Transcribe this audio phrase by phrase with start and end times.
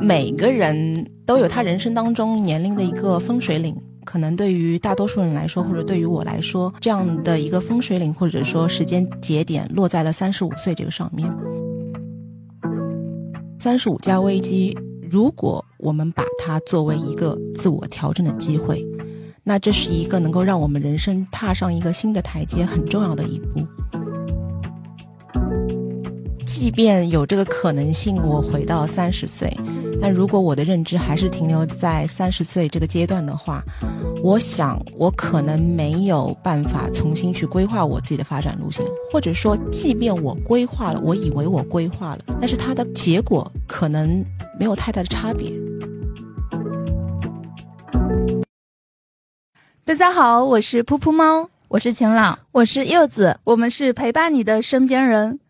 [0.00, 11.28] 每个人都有他人生当中年龄的一个分水岭，可能对于大多数人来说，或者对于我来说，这样的一个分水岭或者说时间节点落在了三十五岁这个上面。
[13.58, 14.76] 三十五加危机，
[15.10, 18.86] 如果我们把它作为一个自我调整的机会，
[19.42, 23.66] 那这是一个能够让我们人生踏上一个新的台阶很重要的一步。
[26.44, 29.52] 即便有这个可能性，我回到三十岁，
[30.08, 33.60] 但如果我的认知还是停留在三十岁这个阶段的话，
[34.22, 44.24] 我想我可能没有办法重新去规划我自己的发展路线，或者说，即便我规划了，我以为我规划了，但是它的结果可能
[44.56, 45.52] 没有太大的差别。
[49.84, 55.40] 大家好，我是噗噗猫，我是晴朗，我是柚子，我们是陪伴你的身边人。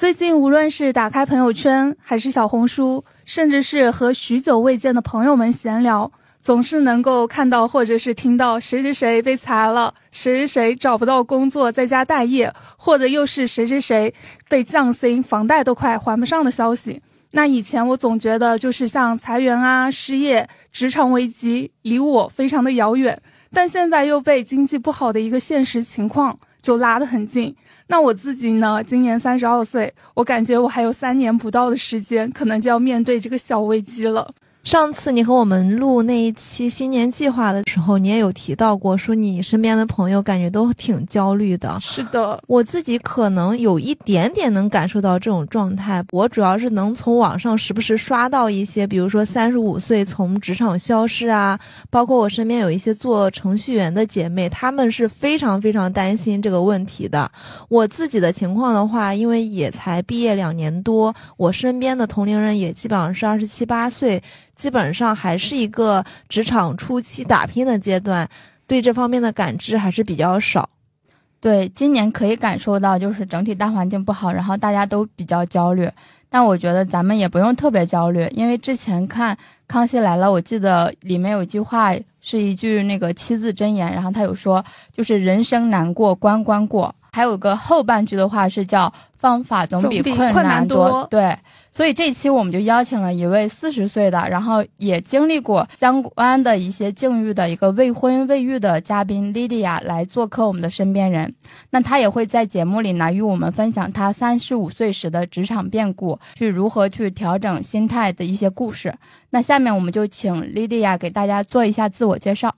[0.00, 14.14] 最近，无论是打开朋友圈，还是小红书，甚至是和许久未见的朋友们闲聊，总是能够看到或者是听到谁谁谁被裁了，谁谁谁找不到工作，在家待业，或者又是谁谁谁
[14.48, 17.02] 被降薪，房贷都快还不上的消息。
[17.32, 23.20] 那以前我总觉得就是像裁员啊、失业、职场危机，离我非常的遥远，
[23.52, 27.54] 但现在又被经济不好的一个现实情况就拉得很近。
[27.90, 28.80] 那我自己呢？
[28.84, 34.32] 今年三十二岁，我感觉我还有三年不到的时间，可能就要面对这个小危机了。
[34.62, 41.78] 上次你和我们录那一期新年计划的时候，你也有提到过，说你身边的朋友感觉都挺焦虑的。
[41.80, 46.04] 是的，我自己可能有一点点能感受到这种状态。
[46.12, 51.58] 我主要是能从网上时不时刷到一些，比如说三十五岁从职场消失啊，
[51.88, 57.30] 包括我身边有一些做程序员的姐妹，她们是非常非常担心这个问题的。
[57.70, 64.22] 我自己的情况的话，因为也才毕业两年多，我身边的同龄人也基本上是二十七八岁。
[64.60, 68.28] 基本上还是一个职场初期打拼的阶段，
[68.66, 70.68] 对这方面的感知还是比较少。
[71.40, 75.88] 对，今年可以感受到，就是整体大环境不好，然后大家都比较焦虑。
[76.28, 79.34] 但我觉得咱们也不用特别焦虑，因为之前看
[79.66, 84.62] 《康熙来了》，我记得里面有一句话是一句那个七字真言，然后他有说，
[84.92, 86.94] 就是人生难过关关过。
[87.12, 91.36] 还有个后半句的话是叫方法总比困难多，对，
[91.72, 101.32] 所以这期我们就邀请了一位四十岁的，然后也经历过相关的一些境遇的一个未婚未育的嘉宾莉莉亚来做客我们的身边人。
[101.70, 108.92] 那她也会在节目里呢与我们分享她三十五岁时的职场变故，去如何去调整心态的一些故事。
[109.30, 112.54] 那下面我们就请莉莉亚给大家做一下自我介绍。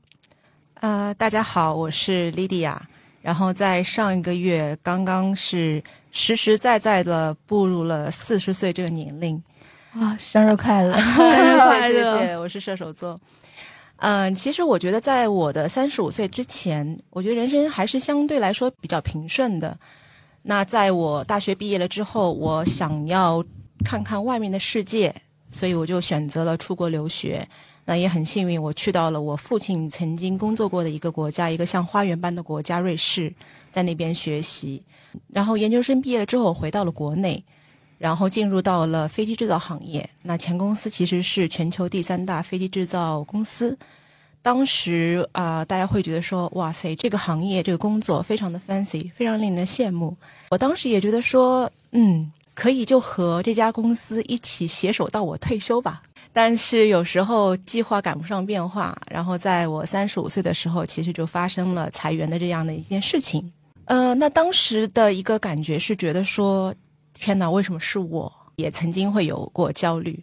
[0.81, 2.81] 呃，大家好，我是莉莉亚。
[3.21, 5.81] 然后在上一个月，刚刚是
[6.13, 9.43] 实实在在的步入了四十岁这个年龄，
[9.95, 10.93] 啊，生日快乐！
[10.93, 12.19] 生日快乐！
[12.21, 13.19] 谢谢，我是射手座。
[13.97, 19.77] 嗯，其实我觉得在我的三十五岁之前，我觉得人生还是相对来说比较平顺的。
[20.43, 23.43] 那在我大学毕业了之后，我想要
[23.85, 25.15] 看看外面的世界，
[25.51, 27.49] 所以我就选择了出国留学。
[27.85, 33.33] 那也很幸运，我去到了我父亲曾经工作过的一个国家，一个像花园般的国家——瑞士，
[33.71, 34.83] 在那边学习。
[35.33, 37.43] 然后研究生毕业了之后，回到了国内，
[37.99, 40.09] 然后进入到了飞机制造行业。
[40.23, 43.77] 那前公司其实是全球第三大飞机制造公司。
[44.43, 50.17] 当时啊，大家会觉得说：“哇塞，这个行业这个工作非常的 fancy，非常令人羡慕。”
[50.51, 56.03] 我当时也觉得说：“嗯，可以就和这家公司一起携手到我退休吧。”
[56.35, 63.53] 但是有时候计划赶不上变化，然后在我三十五岁的时候，其实就发生了裁员的这样的一件事情。
[63.85, 66.75] 呃，那当时的一个感觉是觉得说，
[67.15, 68.33] 天哪，为什么是我？
[68.57, 70.23] 也曾经会有过焦虑。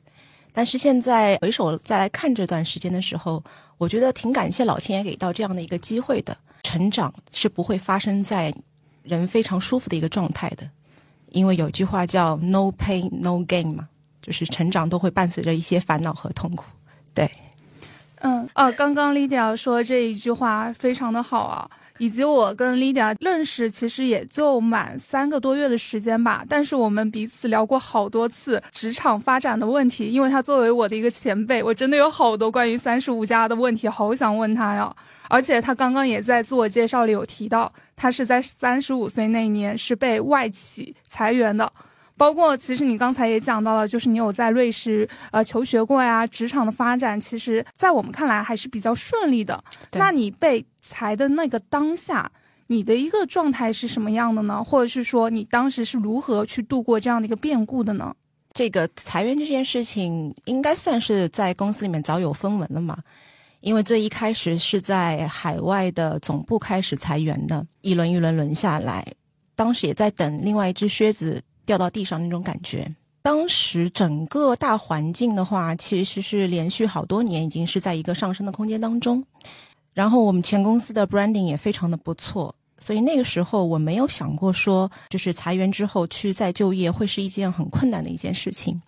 [0.53, 3.43] 但是现在回首再来看这段时间的时候，
[3.77, 6.35] 我觉得挺感谢老天爷给到这样的一个机会的。
[6.63, 8.53] 成长是不会发生在
[9.03, 10.69] 人非常舒服的一个状态的，
[11.31, 13.87] 因为有句话叫 “no pain no gain” 嘛。
[14.21, 16.65] 就是成长都会伴随着一些烦恼和痛苦，
[17.13, 17.27] 对，
[18.17, 21.67] 嗯，哦，刚刚 Lydia 说这一句话非常的好啊，
[21.99, 34.91] 以及我跟 Lydia 认识其实也就满三个多月的时间吧，但是我们彼此聊过好多次职场发展的问题，因为他作为我的一个前辈，我真的有好多关于三十五加的问题，好想问他呀，
[35.29, 41.71] 而且他刚刚也在自我介绍里有提到，他是在三十五岁那年是被外企裁员的。
[42.17, 49.63] 包括其实你刚才也讲到了，就是你有在瑞士呃求学过呀，职场的发展，其实在我们看来还是比较顺利的。
[49.93, 52.31] 那你被裁的那个当下，
[52.67, 54.63] 你的一个状态是什么样的呢？
[54.63, 58.15] 或者是说你当时是如何去度过这样的一个变故的呢？
[58.51, 62.97] 这个裁员这件事情，应该算是在公司里面早有风闻了嘛。
[63.61, 69.05] 因为最一开始是在海外的总部开始裁员的，一轮一轮轮下来，
[69.55, 72.89] 当时也在等另外一只靴子掉到地上那种感觉。
[73.21, 79.21] 当时整个大环境的话，其实是连续好多年已经是在一个上升的空间当中。
[79.93, 88.81] 然后我们前公司的 branding 也非常的不错，所以那个时候我没有想过说，就是裁员之后去再就业会是一件很困难的一件事情。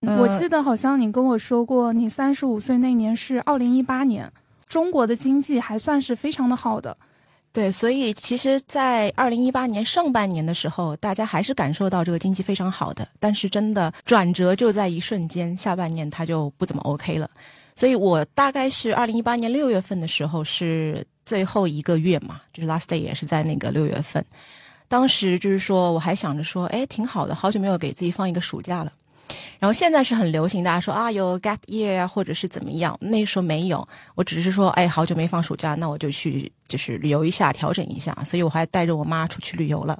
[0.00, 4.32] 我记得好像你跟我说过，你三十五岁那年是二零一八年，
[4.66, 6.96] 中国的经济还算是非常的好的。
[7.52, 17.28] 对，所以其实，在二零一八年上半年的时候，大家还是感受到这个经济非常好的，但是真的转折就在一瞬间，下半年它就不怎么 OK 了。
[17.74, 24.24] 所以我大概是二零一八年六月份的时候是最后一个月嘛，就是 last day 也是在那个六月份，
[24.88, 28.92] 当时就是说我还想着说，哎，挺好的，好久没有给自己放一个暑假了。
[29.58, 32.94] 然后现在是很流行，大家说啊有 gap year 啊，或者是怎么样。
[33.00, 38.12] 那时候没有，我只是说，哎，好久没放暑假，那我就去就是旅游一下，调整一下。
[38.24, 39.98] 所以我还带着我妈出去旅游了。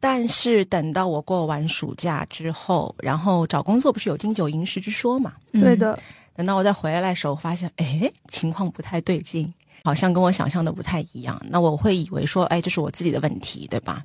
[0.00, 5.34] 但是等到我过完暑假之后，然后找工作不是有金九银十之说嘛？
[5.52, 5.96] 对的。
[6.34, 9.52] 等到我再回来的时候，发现哎，情况不太对劲，
[9.84, 11.40] 好像跟我想象的不太一样。
[11.48, 14.04] 那我会以为说，哎，这是我自己的问题，对吧？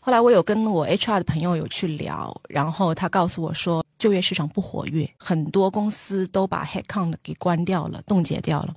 [0.00, 3.84] 后来我有跟我 HR 的朋友有去聊，然后他告诉我说。
[4.00, 8.74] 就业市场不活跃，很多公司都把 headcount 给关掉了，冻结掉了，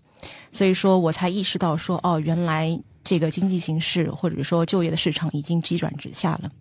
[0.52, 6.52] 所以说我才意识到说，哦，原来这个经济形势或者说就业的市场已经急转直下了。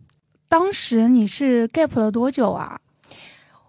[0.47, 2.79] 当时你是 gap 了多久啊？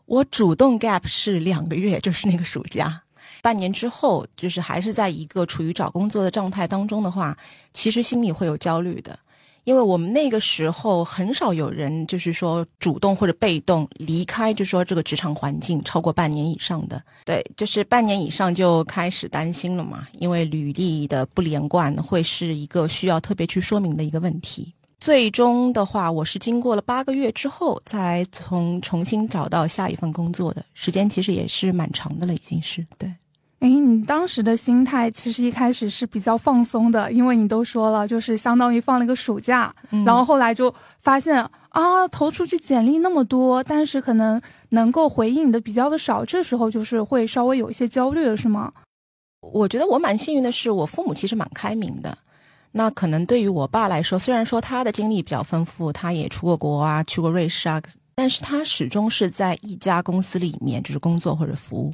[0.05, 3.01] 我主动 gap 是两个月，就是那个暑假。
[3.41, 7.37] 半年之后，就是还是在一个处于找工作的状态当中的话，
[7.73, 9.17] 其实心里会有焦虑的。
[9.65, 20.05] 因为我们那个时候很少有人，就是说主动或者被动离开，就说这个职场环境超过半年以上的，对，就是半年以上就开始担心了嘛。
[20.19, 24.73] 因为履历的不连贯会是一个需要特别去说明的一个问题。
[25.03, 33.13] 最终的话，我是经过了八个月之后，才从重新找到下一份工作的，时间其实也是蛮长的了，已经是对。
[33.59, 48.71] 哎，你当时的心态其实一开始是比较放松的，因为你都说了，就是相当于放了个暑假，然后后来就发现啊，投出去简历那么多，但是可能能够回应你的比较的少，这时候就是会稍微有一些焦虑了，是吗？
[49.41, 52.17] 我觉得我蛮幸运的是，我父母其实蛮开明的。
[52.75, 57.79] 那可能对于我爸来说，虽然说他的经历比较丰富，他也出过国啊，去过瑞士啊，
[58.15, 61.93] 但是他始终是在一家公司里面就是工作或者服务。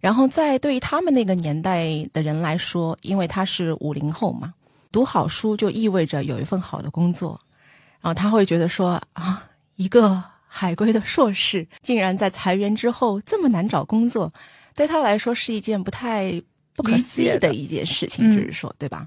[0.00, 4.52] 然后在对于他们那个年代的人来说，因为他是五零后嘛，
[4.92, 7.40] 读好书就意味着有一份好的工作，
[8.02, 14.30] 然后他会觉得说啊，一个海归的硕士竟然在裁员之后这么难找工作，
[14.76, 16.30] 对他来说是一件不太
[16.76, 19.06] 不可思议的一件事情，就是说，对吧？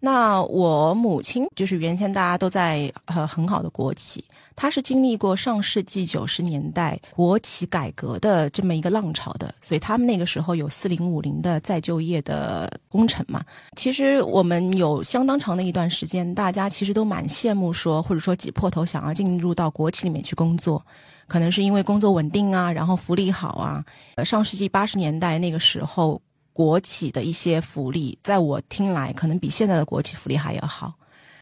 [0.00, 4.24] 那我母亲就是原先大家都在呃很好的国企，
[4.54, 13.42] 她是经历过上世纪九十年代国企改革的这么一个浪潮的，所以他们那个时候有四零五零的再就业的工程嘛。
[13.74, 20.80] 其实我们有相当长的一段时间，大家其实都蛮羡慕说，或者说挤破头想要进入到国企里面去工作，
[21.26, 23.84] 可能是因为工作稳定啊，然后福利好啊。
[24.14, 26.22] 呃，上世纪八十年代那个时候。
[26.58, 30.92] 国企的一些福利，在我听来，可能比现在的国企福利还要好。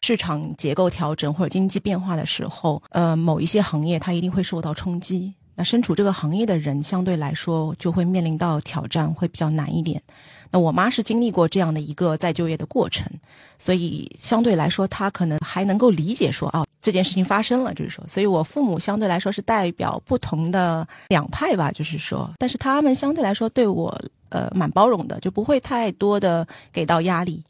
[0.03, 5.33] 市场结构调整或者经济变化的时候，呃，某一些行业它一定会受到冲击。
[5.55, 9.99] 那身处这个行业的人，相对来说就会面临到挑战，会比较难一点。
[10.51, 13.11] 那我妈是经历过这样的一个再就业的过程，
[13.57, 23.95] 所以相对来说，她可能还能够理解说，啊，这件事情发生了，就是说，所以我父母相对来说是代表不同的两派吧，就是说，但是他们相对来说对我。
[24.29, 27.41] 呃，蛮包容的，就不会太多的给到压力。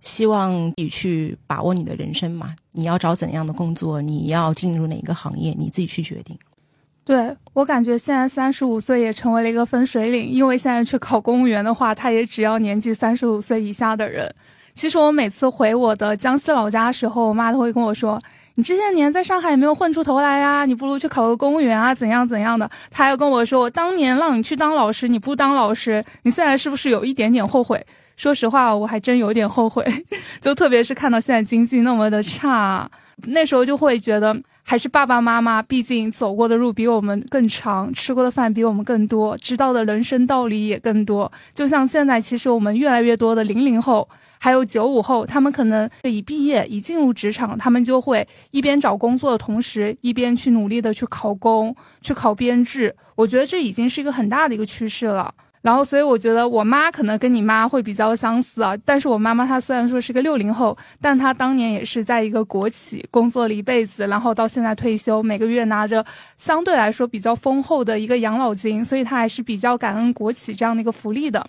[0.00, 6.36] 希望你去把握你的人生嘛，你要找怎样的工作，你要进入哪个行业，你自己去决定。
[7.06, 14.28] 对我感觉现在三十五岁也成为了一个分水岭，因为现在去考公务员的话，他也只要年纪三十五岁以下的人。
[14.74, 18.20] 其实我每次回我的江西老家的时候，我妈都会跟我说。
[18.56, 22.68] 你这些年在上海也没有混出头来呀，你不如去考个公务员啊，怎样怎样的？
[22.90, 27.86] 她还跟我说，我当年让你去当老师，你不当老师，你现在是不是有一点点后悔？
[28.16, 29.86] 说实话，我还真有点后悔，
[30.42, 32.90] 就特别是看到现在经济那么的差，
[33.26, 34.34] 那时候就会觉得
[34.68, 41.30] 还是爸爸妈妈，毕竟走过的路比我们更长，吃过的饭比我们更多，知道的人生道理也更多。
[41.54, 44.08] 就像现在，其实我们越来越多的零零后，
[44.40, 52.92] 还有九五后，他们可能一毕业一进入职场，他们就会一边找工作的同时，一边去努力的去考公，去考编制。
[53.14, 55.32] 我觉得这已经是一个很大的一个趋势了。
[55.66, 58.76] 然后，所以我觉得我妈可能跟你妈会比较相似啊。
[58.84, 66.06] 但是我妈妈她虽然说是个六零后，但她当年也是在一个国企工作了一辈子，然后到现在退休，每个月拿着
[66.36, 71.44] 相对来说比较丰厚的一个养老金，所以她还是比较感恩国企这样的一个福利的。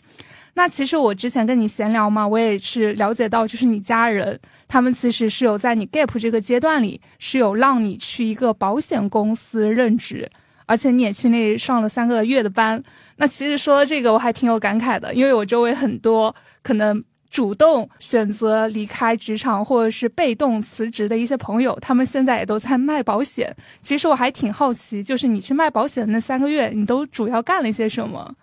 [0.56, 10.28] 那其实我之前跟你闲聊嘛，我也是了解到，就是你家人他们其实是有在你 gap 这个阶段里是有让你去一个保险公司任职，
[10.66, 12.84] 而且你也去那上了三个月的班。
[13.18, 23.54] 那其实说这个我还挺有感慨的，因为我周围很多可能主动选择离开职场或者是被动辞职的一些朋友，他们现在也都在卖保险。
[23.84, 28.34] 其实我还挺好奇，就是你去卖保险的那三个月，你都主要干了一些什么？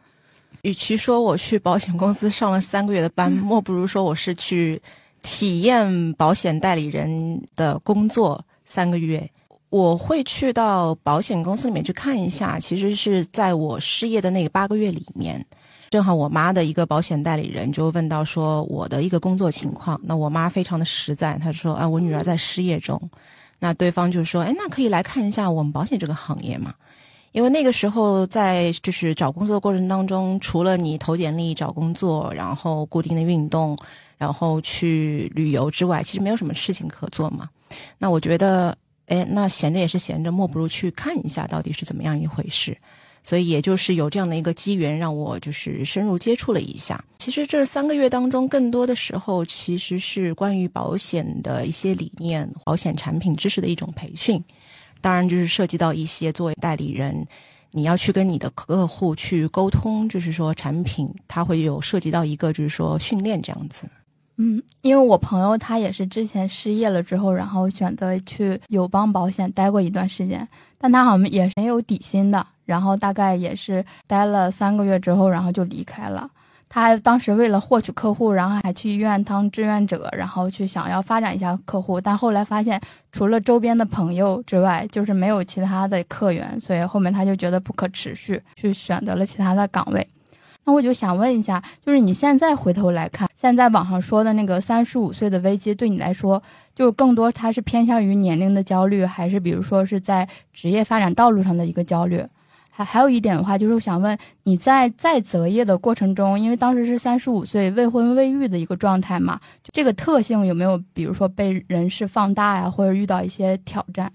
[0.62, 4.81] 与其说我去保险公司上了三个月的班，莫不如说我是去
[5.23, 9.31] 体验保险代理人的工作三个月。
[9.75, 15.45] 我会去到保险公司里面去看一下，其实是在我失业的那个八个月里面，
[15.90, 23.11] 正好我妈的一个保险代理人就问到说我的一个工作情况，那我妈非常的实在，她说啊我女儿在失业中，
[23.59, 26.73] 那对方就说哎那可以来看一下我们保险这个行业嘛，
[27.33, 33.76] 因为那个时候在就是找工作的过程当中，除了你投简历找工作，然后固定的运动，
[34.16, 37.49] 然后去旅游之外，其实没有什么事情可做嘛，
[37.99, 38.73] 那我觉得。
[39.07, 42.77] 哎，那闲着也是闲着，莫不如去看一下到底是怎么样一回事。
[43.27, 47.03] 所以也就是有这样的一个机缘，让我就是深入接触了一下。
[47.17, 54.43] 其实这三个月当中，更多的时候其实是关于保险的一些理念、保险产品知识的一种培训。
[55.01, 57.27] 当然，就是涉及到一些作为代理人，
[57.71, 63.89] 你要去跟你的客户去沟通，就是说产品它会有涉及到一个就是说训练这样子。
[64.37, 76.29] 嗯，因为我朋友他也是之前失业了之后，然后选择去友邦保险待过一段时间，但他好像也是没有底薪的，然后大概也是待了三个月之后，然后就离开了。
[76.69, 82.81] 他当时为了获取客户，然后还去医院当志愿者，然后去想要发展一下客户，但后来发现
[83.12, 90.05] 除了周边的朋友之外，就是没有其他的客源，所以后面他就觉得不可持续，去选择了其他的岗位。
[90.64, 96.42] 那我就想问一下，就是你现在回头来看，现在网上说的那个三十五岁的危机，对你来说，
[96.75, 102.25] 就更多它是偏向于年龄的焦虑，还是比如说是在职业发展道路上的一个焦虑？
[102.71, 109.38] 还还有一点的话，就是我想问你在在择业的过程中，因为当时是三十五岁未婚未育的一个状态嘛，
[109.71, 114.11] 这个特性有没有比如说被人事放大呀，或者遇到一些挑战？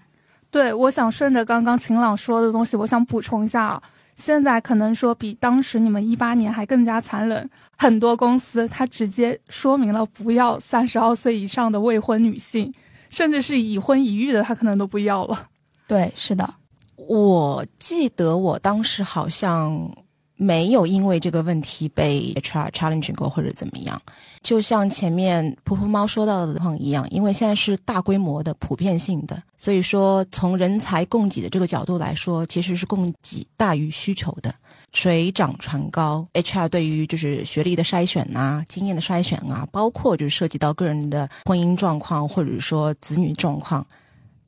[0.50, 3.80] 对，我想顺着刚刚晴朗说的东西，我想补充一下。
[4.20, 7.48] 现在可能说比当时你们一八年还更加残忍，
[7.78, 12.70] 很多公司它直接说明了不要三十二岁以上的未婚女性，
[13.08, 15.48] 甚至是已婚已育的，他可能都不要了。
[15.88, 16.54] 对，是的，
[16.96, 19.90] 我记得我当时好像。
[20.42, 24.00] 没有因为这个问题被 HR challenge 过或者怎么样，
[24.40, 34.54] 就像前面噗噗猫说到的况一样，因为现在是大规模的、普遍性的，所以说从人才供给的这个角度来说，其实是供给大于需求的，
[34.94, 36.26] 水涨船高。
[36.32, 43.86] HR 对于就是学历的筛选啊、经验的筛选啊，包括就是涉及到个人的婚姻状况或者说子女状况，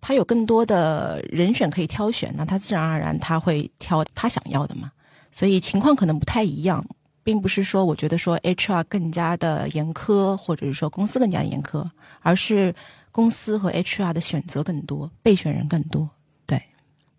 [0.00, 4.90] 他有更多的人选可以挑选，那他自然而然他会挑他想要的嘛。
[5.32, 6.84] 所以情况可能不太一样，
[7.24, 11.84] 并不是说我觉得说 HR 更加的严苛，或者是说公司更加严苛，
[12.20, 12.72] 而是
[13.10, 16.08] 公司和 HR 的选择更多，备选人更多。
[16.46, 16.62] 对，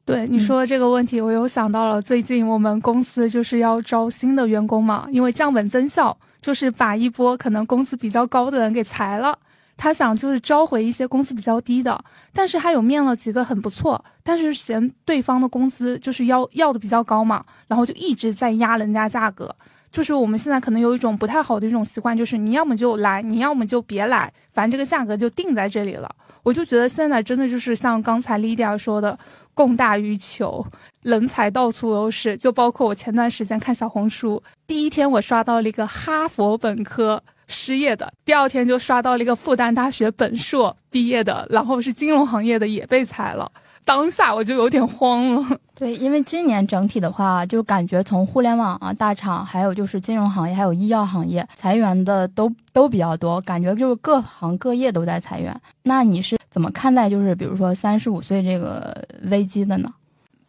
[0.06, 9.38] 对你说的这个问题，我又想到了最近我们公司就是要招新的员工嘛，因为降本增效，就是把一波可能工资比较高的人给裁了。
[9.76, 19.54] 他想就是招回一些工资比较低的，但是他有面了几个很不错，但是嫌对方的工资就是要要的比较高嘛，然后就一直在压人家价格。
[19.92, 26.10] 就是我们现在可能有一种不太好的一种习惯，就是你要么就来，你要么就别来，反正这个价格就定在这里了。
[26.42, 29.18] 我就觉得现在真的就是像刚才 Lydia 说的，
[29.54, 30.66] 供大于求，
[31.04, 32.36] 人才到处都是。
[32.36, 37.24] 就包括我前段时间看小红书，第一天我刷到了一个哈佛本科。
[37.54, 43.50] 失业的，第二天就刷到了一个复旦大学本硕毕业的，然后是金融行业的也被裁了，
[43.86, 45.60] 当下我就有点慌了。
[45.76, 55.56] 对，因为今年整体的话，就感觉从互联网啊、大厂，还有就是金融行业，还有医药行业，裁员的都都比较多，感觉就是各行各业都在裁员。
[55.84, 59.90] 那你是怎么看待就是比如说三十五岁这个危机的呢？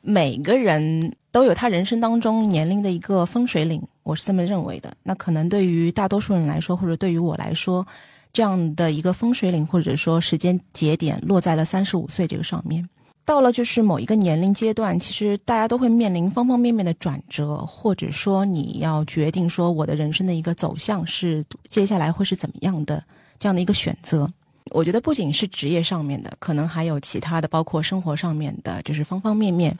[0.00, 4.96] 每个人都有他人生当中年龄的一个分水岭，我是这么认为的。
[5.02, 7.84] 那可能对于大多数人来说，或者对于我来说，
[8.32, 12.88] 这样的一个分水岭或者说时间节点落在了三十五岁这个上面。
[13.24, 23.02] 到了就是某一个年龄阶段，其实大家都会面临方方面面的转折，或者说你要决定说我的人生的一个走向是接下来会是怎么样的
[23.40, 24.32] 这样的一个选择。
[24.70, 29.76] 我觉得不仅是职业上面的，可能还有其他的，包括生活上面的，就是方方面面。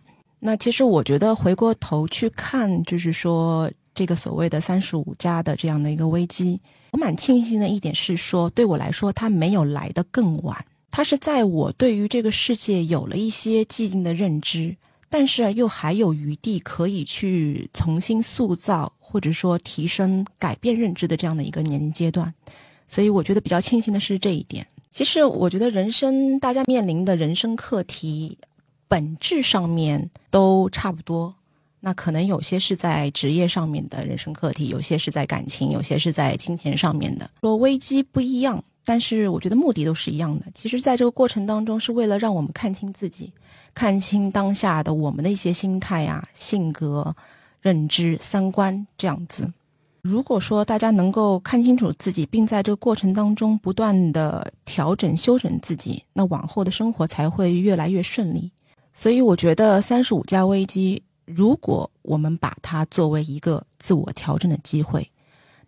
[0.46, 6.60] 那其实我觉得回过头去看，就是说这个所谓的三十五加的这样的一个危机，
[6.90, 14.76] 我蛮庆幸的一点是说，对我来说它没有来得更晚，它是在我对于这个世界有了一些既定的认知，
[15.08, 22.30] 但是又还有余地可以去重新塑造或者说提升、改变认知的这样的一个年龄阶段，
[22.86, 24.66] 所以我觉得比较庆幸的是这一点。
[24.90, 28.36] 其实我觉得人生大家面临的人生课题。
[28.88, 31.34] 本质上面都差不多，
[31.80, 37.28] 那可能有些是在职业上面的人生课题，有些是在感情，有些是在金钱上面的。
[37.40, 40.46] 说危机不一样，但是我觉得目的都是一样的。
[40.54, 43.32] 其实，在这个过程当中，是为了让我们看清自己，
[43.74, 47.14] 看清当下的我们的一些心态啊、性格、
[47.60, 49.52] 认知、三观这样子。
[50.02, 58.50] 如果说大家能够看清楚自己，并在这个过程当中不断的调整、修整自己，那往后的生活才会越来越顺利。
[58.94, 65.10] 所以我觉得三十五加危机，如果我们把它作为一个自我调整的机会，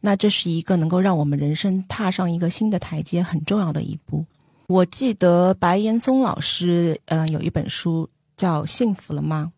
[0.01, 4.25] 那这是一个能够让我们人生踏上一个新的台阶很重要的一步。
[4.69, 9.53] 我记得白岩松老师，嗯，有一本书叫《幸福了吗》。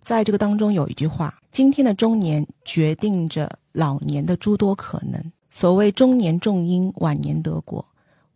[0.00, 5.20] 在这个当中有一句话：“今天的中年决定着老年的诸多可能。
[5.50, 7.84] 所谓中年种因，晚年得果。”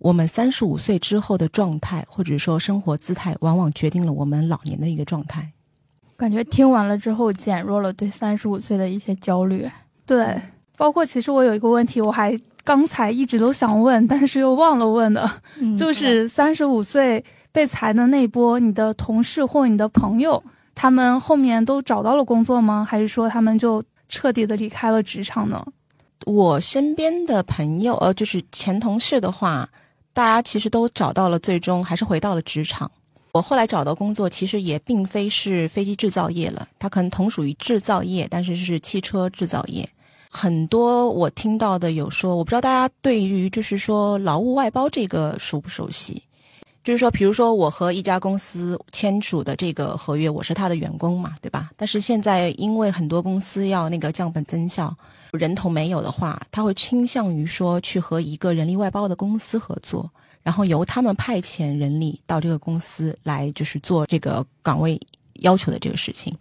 [0.03, 5.53] 我们三十五岁之后的状态，或者说生活姿态，往往决定了我们老年的一个状态。
[6.17, 9.65] 感觉听完了之后，减弱了对三十五岁的一些焦虑。
[10.05, 10.37] 对，
[10.77, 15.31] 包括其实我有一个问题，我还刚才一直都想问，但是又忘了问的，
[15.79, 20.43] 就是三十五岁被裁的那波，你的同事或你的朋友，
[20.75, 22.85] 他们后面都找到了工作吗？
[22.85, 25.65] 还是说他们就彻底的离开了职场呢？
[26.27, 29.69] 我身边的朋友，呃，就是前同事的话。
[30.13, 32.91] 大家其实都找到了，最终还是回到了职场。
[33.33, 39.89] 我后来找到工作，其实也并非是飞机制造业了，它可能同属于制造业，但是是汽车制造业。
[40.29, 46.23] 很多我听到的有说，我不知道大家对于就是说劳务外包这个熟不熟悉？
[46.85, 51.71] 就是说，比如说我和一家公司签署的这个合约，我是他的员工嘛，对吧？
[51.77, 54.95] 但是现在因为很多公司要那个降本增效。
[55.33, 60.11] 人头没有的话，他会倾向于说去和一个人力外包的公司合作，
[60.43, 65.01] 然后由他们派遣人力到这个公司来，就是做这个岗位
[65.41, 66.37] 要求的这个事情。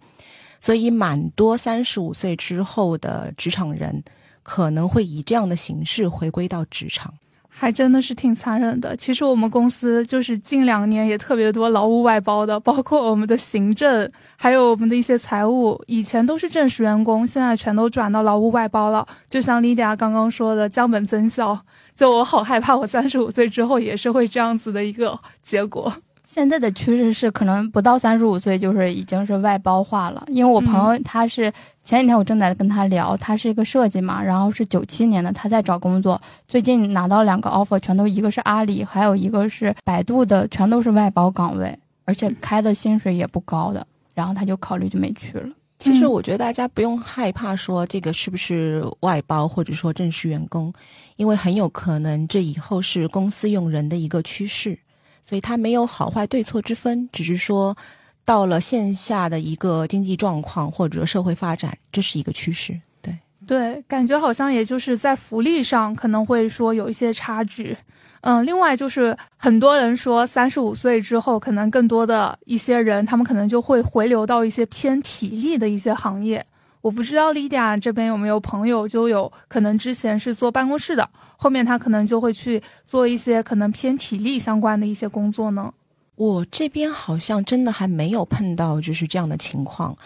[0.60, 4.04] 所以，蛮多三十五岁之后的职场人
[4.42, 7.12] 可能会以这样的形式回归到职场。
[7.54, 8.96] 还真的是挺残忍的。
[8.96, 19.06] 其实我们公司就是近两年也特别多劳务外包的，包括我们的行政，还有我们的一些财务，以前都是正式员工，现在全都转到劳务外包了。
[19.30, 21.58] 就像 Lidia 刚刚说的，降本增效。
[21.94, 25.92] 就我好害怕，我三十五岁之后也是会这样子的一个结果。
[26.24, 30.24] 现在的趋势是，可能不到三十五岁就是已经是外包化了。
[30.28, 45.48] 因为我朋友他是前几天我正在跟他聊，他是一个设计嘛，然后是九七年的，他在找工作，最近拿到两个 offer，全都一个是阿里，还有一个是百度的，全都是外包岗位，而且开的薪水也不高的，然后他就考虑就没去了。
[45.78, 50.72] 其实我觉得大家不用害怕说这个是不是外包或者说正式员工，
[51.16, 54.78] 因为很有可能这以后是公司用人的一个趋势。
[55.22, 57.76] 所以它没有好坏对错之分，只是说
[58.24, 62.78] 到了线下的一个经济状况或者社会发展，这是一个趋势。
[63.00, 67.76] 对对，感觉好像也就是在福利上可能会说有一些差距。
[68.20, 76.46] 嗯，另外就是很多人说三十五岁之后，可能更多的一些人，他们可能就会回流到一些偏体力的一些行业。
[76.82, 85.72] 我不知道 Lydia 这边有没有朋友，就有可能之前是坐办公室的，后面他可能就会去做一些可能偏体力相关的一些工作呢。
[86.16, 89.96] 我这边好像真的还没有碰到就是这样的情况。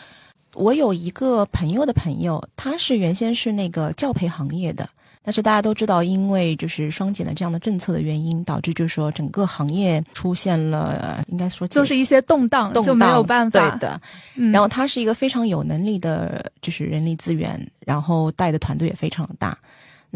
[0.54, 4.88] 我有一个朋友的朋友，他是原先是那个教培行业的，
[5.26, 13.70] 但是大家都知道，因为就是双减的这样的政策的原因，导致就是说整个行业出现了，应该说就是一些动荡，动荡就没有办法。
[13.70, 14.00] 对的，
[14.36, 19.58] 嗯然后他是一个非常有能力的，就是人力资源，然后带的团队也非常大。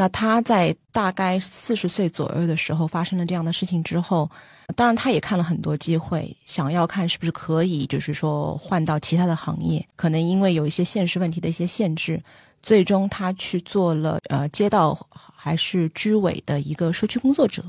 [0.01, 4.31] 那他在大概四十岁左右的时候发生了这样的事情之后，
[4.75, 9.87] 当然他也看了很多机会，想要看是不是可以，就是说换到其他的行业。
[9.97, 12.19] 可能因为有一些现实问题的一些限制，
[12.63, 17.63] 最终他去做了呃街道还是居委的一个社区工作者，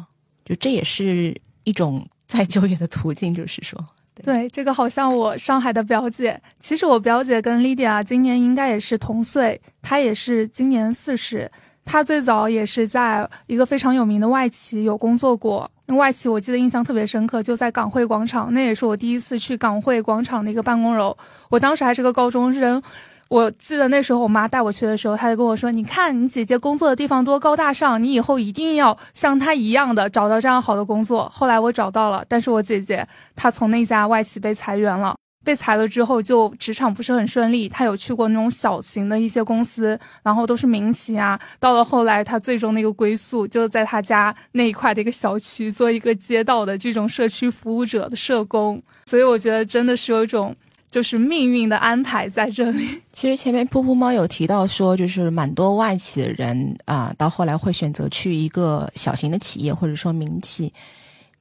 [0.46, 3.78] 就这也是一种 再就业的途径，就是说。
[4.24, 11.52] 对，这个好像我上海的表姐，其实我表姐跟 Lydia 今年应该也是同岁，她也是今年四十。
[11.92, 21.14] 他最早也是在一个非常有名的外企有工作过，那外企我记得印象特别深刻，就在港汇广场，那也是我第一次去港汇广场的一个办公楼。
[21.50, 22.82] 我当时还是个高中生，
[23.28, 35.14] 我记得那时候我妈带我去的时候，她就跟我说：“你看你姐姐工作的地方多高大上，你以后一定要像她一样的找到这样好的工作。”后来我找到了，但是我姐姐她从那家外企被裁员了。
[35.44, 37.68] 被裁了之后，就职场不是很顺利。
[37.68, 41.40] 他有去过那种小型的一些公司，然后都是民企啊。
[41.60, 48.82] 到了后来，他最终那个归宿就在他家那一块的一个小区，做一个街道的这种社区服务者的社工。
[49.06, 50.56] 所以我觉得真的是有一种
[50.92, 53.02] 就是命运的安排在这里。
[53.12, 60.72] 其实前面噗噗猫有提到说，就是蛮多外企的人啊，到后来会选择去一个小型的企业或者说民企。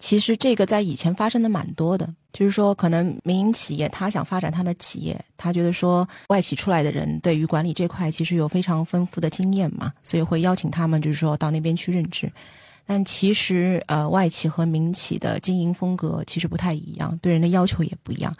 [0.00, 12.32] 其实这个在以前发生的蛮多的，就是说可能民营企业他想发展他的企业，他觉得说外企出来的人对于管理这块其实有非常丰富的经验嘛，所以会邀请他们就是说到那边去任职。
[12.86, 18.34] 但其实呃，外企和民企的经营风格其实不太一样，对人的要求也不一样。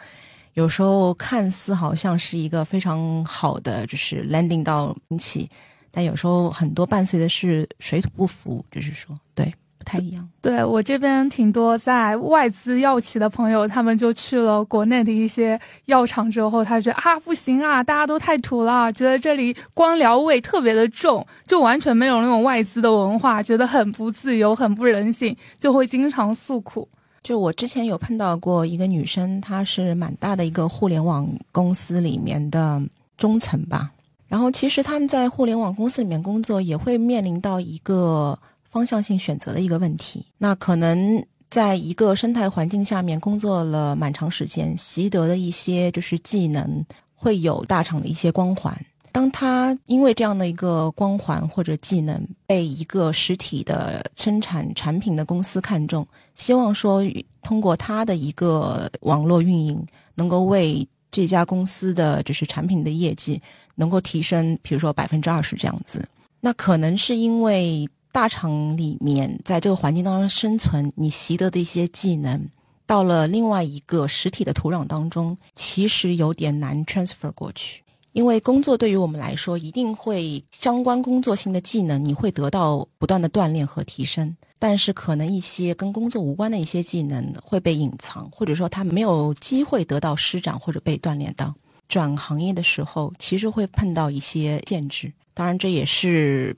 [0.54, 5.48] 有时候看似好像是一个非常好的，就是 landing 到民企，
[5.90, 9.52] 但有时候很多伴随的是水土不服，就是说对。
[9.80, 26.86] 不太一样，对我这边挺多在外资药企的朋友，他们就去了国内的一些药厂之后，他觉得啊不行啊，大家都太土了，觉得这里官僚味特别的重，就完全没有那种外资的文化，觉得很不自由，很不人性，就会经常诉苦。
[27.22, 32.78] 就我之前有碰到过一个女生，她是蛮大的一个互联网公司里面的
[33.16, 33.90] 中层吧，
[34.28, 38.38] 然后其实他们在互联网公司里面工作，也会面临到一个。
[38.70, 48.72] 方向性选择的一个问题，那可能在一个生态环境下面工作了蛮长时间，习得的一些就是技能会有大厂的一些光环。
[49.10, 56.06] 当他因为这样的一个光环或者技能被一个实体的生产产品的公司看中，
[56.36, 57.02] 希望说
[57.42, 63.42] 通过他的一个网络运营，能够为这家公司的就是产品的业绩
[63.74, 66.08] 能够提升，比如说百分之二十这样子。
[66.40, 67.88] 那可能是因为。
[68.12, 72.48] 大厂里面，在这个环境当中生存，你习得的一些技能，
[72.86, 77.82] 到了另外一个实体的土壤当中，其实有点难 transfer 过去。
[78.12, 84.36] 因为工作对于我们来说，一定会相关工作性的技能，你会得到不断的锻炼和提升。
[84.58, 91.54] 但是，可能一些跟工作无关的一些技能会被隐藏，或者说他没有机会得到施展或者被锻炼到。
[91.88, 95.12] 转行业的时候，其实会碰到一些限制。
[95.32, 96.56] 当然，这也是。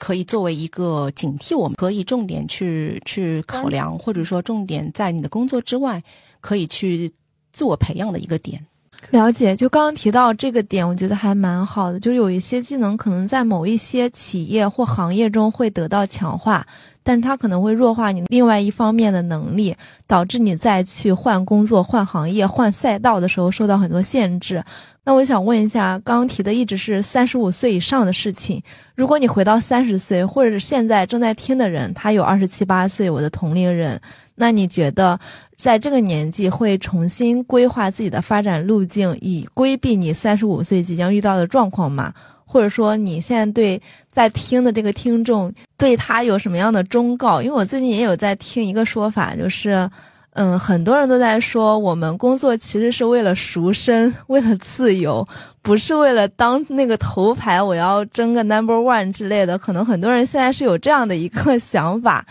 [0.00, 6.02] 可以作为一个警惕，我们可以重点去去考量，或者说重点在你的工作之外，
[6.40, 7.12] 可以去
[7.52, 8.66] 自我培养的一个点。
[9.10, 11.98] 了解，就刚刚提到这个点，我觉得还蛮好的。
[11.98, 16.64] 就是有一些技能可能在某一些企业或行业中会得到强化，
[17.02, 19.74] 但是它可能会弱化你另外一方面的能力，
[20.06, 24.62] 导致你再去换工作、换行业、换赛道的时候受到很多限制。
[25.02, 28.62] 那我想问一下，刚刚提的一直是三十五岁以上的事情。
[28.94, 34.00] 如果你回到三十岁，或者是现在正在听的人，他有二十七八岁，我的同龄人，
[34.36, 35.18] 那你觉得
[35.60, 42.12] 在这个年纪会重新规划自己的发展路径，以规避你三十五岁即将遇到的状况吗？
[42.46, 47.42] 或者说，你现在对在听的这个听众，对他有什么样的忠告？
[47.42, 49.88] 因为我最近也有在听一个说法，就是。
[50.34, 55.26] 嗯，很多人都在说，我们工作其实是为了赎身， 为了自由，
[55.60, 59.58] 不是为了当那个头牌，我要争个 number one 之类的。
[59.58, 62.24] 可能很多人现在是有这样的一个想法。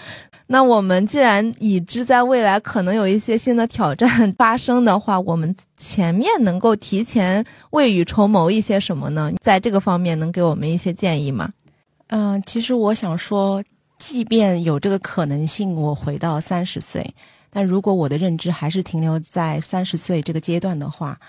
[0.51, 9.31] 那我们既然已知在未来可能有一些新的挑战发生的话，我们前面能够提前未雨绸缪一些什么呢？
[9.41, 11.53] 在这个方面能给我们一些建议吗？
[12.07, 13.63] 嗯，其实我想说，
[13.99, 17.07] 即便有这个可能性，我回到三十岁。
[17.51, 21.19] 但如果我的认知还是停留在三十岁这个阶段的话，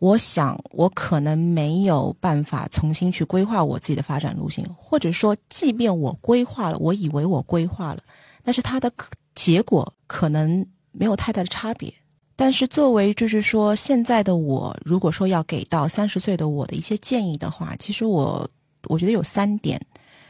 [0.00, 8.00] 我想我可能没有办法重新去规划我自己的发展路径，或者说，即便我规划了，我以为我规划了，
[8.44, 11.92] 但是它的可结果可能没有太大的差别。
[12.36, 18.48] 但是作为就是说现在的我，如果说要给到三十岁的我的一些建议的话，其实我
[18.88, 19.80] 我觉得有三点。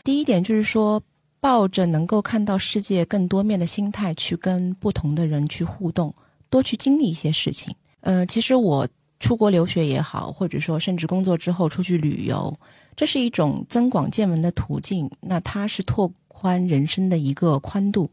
[0.04, 1.02] 第一点就是说，
[1.40, 6.14] 抱着能够看到世界更多面的心态去跟不同的人去互动，
[6.50, 7.74] 多去经历一些事情。
[8.00, 8.86] 嗯，其实我
[9.18, 12.54] 出国留学也好，或者说甚至工作之后出去旅游，
[12.94, 15.10] 这是一种增广见闻的途径。
[15.22, 18.10] 那它是拓宽人生的一个宽度。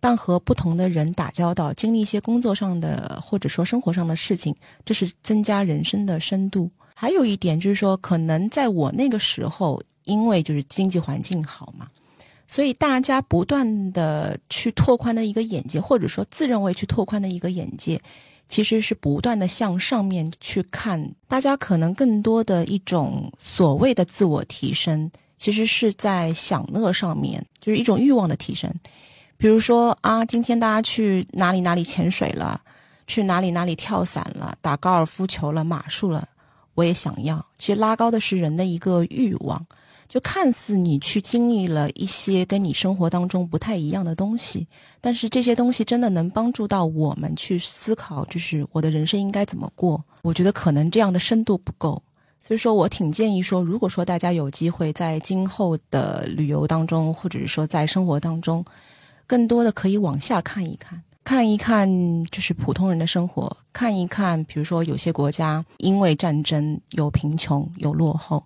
[0.00, 6.70] 但和不同的人打交道，经历一些工作上的或者说生活上的事情，这是增加人生的深度。
[6.94, 11.88] 还有一点就是说，可能在我那个时候，因为就是经济环境好嘛，
[12.46, 17.98] 所以大家不断的去拓宽的一个眼界，或者说自认为去拓宽的一个眼界，
[18.46, 21.14] 其实是不断的向上面去看。
[21.26, 25.10] 大家可能更多的一种所谓的自我提升，
[25.44, 28.72] 其实是在享乐上面，就是一种欲望的提升。
[29.36, 32.58] 比如说啊，今天大家去哪里哪里潜水了，
[33.06, 36.26] 去哪里哪里跳伞了，打高尔夫球了，马术了，
[36.72, 37.44] 我也想要。
[37.58, 39.66] 其实拉高的是人的一个欲望，
[40.08, 44.66] 就看似你去经历了一些跟你生活当中不太一样的东西，
[45.02, 50.02] 但是这些东西真的能帮助到我们去思考，就是我的人生应该怎么过？
[50.22, 52.02] 我觉得可能这样的深度不够，
[52.46, 58.62] 所以说我挺建议说，如果说大家有机会在今后的旅游当中，或者是说在生活当中。
[59.26, 61.88] 更多的可以往下看一看，看一看
[62.26, 68.44] 就是普通人的生活，看一看，比如说有些国家因为战争有贫穷有落后，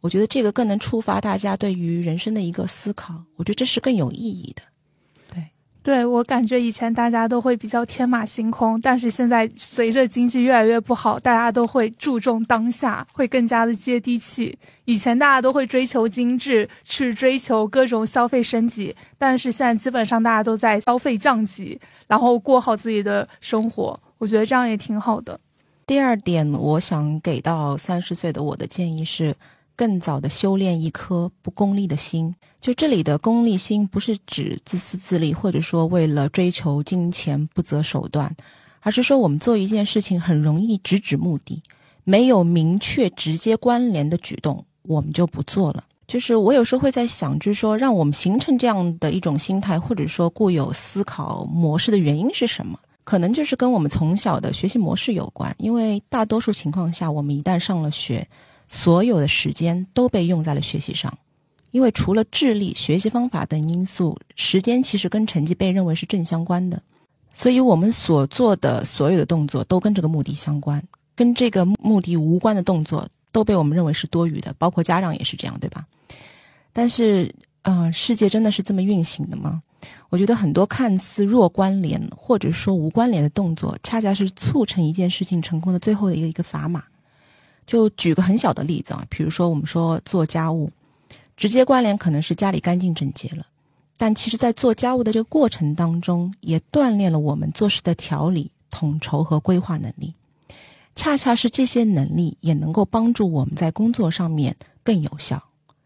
[0.00, 4.62] 我觉得这个更能触发大家对于人生的一个思考，我觉得这是更有意义的。
[5.88, 14.54] 对我感觉以前大家都会比较天马行空，但是现在随着经济越来越不好，大家都会注重当下，会更加的接地气。
[14.84, 23.98] 以前大家都会追求精致，去追求各种消费升级，但是现在基本上大家都在消费降级，然后过好自己的生活。
[24.18, 25.40] 我觉得这样也挺好的。
[25.86, 29.34] 第二点，我想给到三十岁的我的建议是。
[29.78, 38.34] 更早的修炼一颗不功利的心，就这里的功利心不是指自私自利，或者说为了追求金钱不择手段，
[38.80, 41.62] 而是说我们做一件事情很容易直指目的，
[42.02, 45.84] 没有明确直接关联的举动，我们就不做了。
[46.08, 52.76] 就是我有时候会在想，就是说让我们形成这样的一种心态，或者说固有思考模式的原因是什么？
[53.04, 58.26] 可能就是跟我们从小的学习模式有关，因为大多数情况下，我们一旦上了学。
[58.68, 61.16] 所有的时间都被用在了学习上，
[61.70, 66.80] 因为除了智力、学习方法等因素，时间其实跟成绩被认为是正相关的。
[67.32, 70.82] 所以，我们所做的所有的动作都跟这个目的相关，
[71.14, 74.52] 跟这个目的无关的动作都被我们认为是多余的。
[74.58, 75.86] 包括家长也是这样，对吧？
[76.72, 79.62] 但是，嗯，世界真的是这么运行的吗？
[80.08, 86.82] 我觉得很多看似弱关联或者说无关联的动作，恰恰是促成一件事情成功的最后的一个一个砝码。
[87.68, 90.70] 就举个很小的例子啊，比如说我们说做家务，
[91.36, 93.46] 直接关联可能是家里干净整洁了，
[93.98, 100.14] 但其实，在做家务的这个过程当中，也锻炼了我们做事的条理、统筹和规划能力。
[100.94, 105.40] 恰恰是这些能力，也能够帮助我们在工作上面更有效。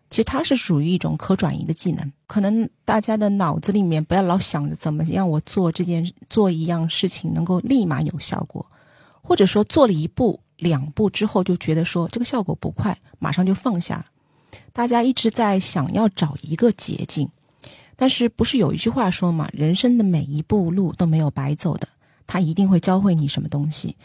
[0.09, 2.13] 其实它是属于一种可转移的技能。
[2.29, 8.65] 可能大家的脑子里面不要老想着怎么样我做这件做一样事情能够立马有效果，
[9.21, 10.39] 或者说做了一步。
[10.63, 14.07] 两步之后就觉得说这个效果不快，马上就放下了。
[14.73, 17.29] 大家一直在想要找一个捷径，
[17.97, 19.51] 但是不是有一句话说嘛？
[19.53, 21.89] 人生的每一步路都没有白走的，
[22.29, 23.97] 它一定会教会你什么东西。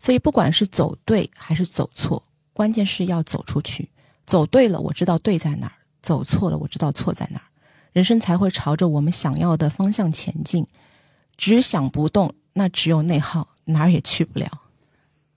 [0.00, 3.88] 所以不管是走对还是走错，关键是要走出去。
[4.26, 7.44] 走对了，我知道对在哪儿；走错了，我知道错在哪儿。
[7.92, 10.66] 人生才会朝着我们想要的方向前进。
[11.36, 14.48] 只想不动，那只有内耗，哪儿也去不了。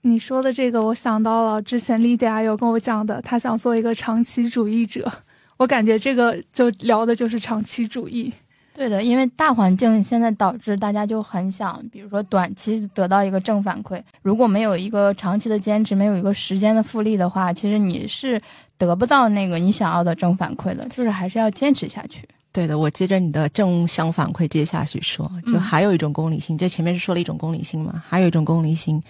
[0.06, 5.10] 你说的这个，我想到了之前莉迪亚有跟我讲的，她想做一个长期主义者。
[5.56, 8.30] 我感觉这个就聊的就是长期主义。
[8.74, 18.38] 对的，因为大环境现在导致大家就很想，比如说短期得到一个正反馈，如果没有一个长期的坚持，没有一个时间的复利的话，其实你是
[18.76, 20.86] 得不到那个你想要的正反馈的。
[20.88, 22.28] 就是还是要坚持下去。
[22.52, 29.02] 对的，我接着你的正向反馈接下去说，就还有一种功利性，这前面是说了一种功利性嘛，还有一种功利性。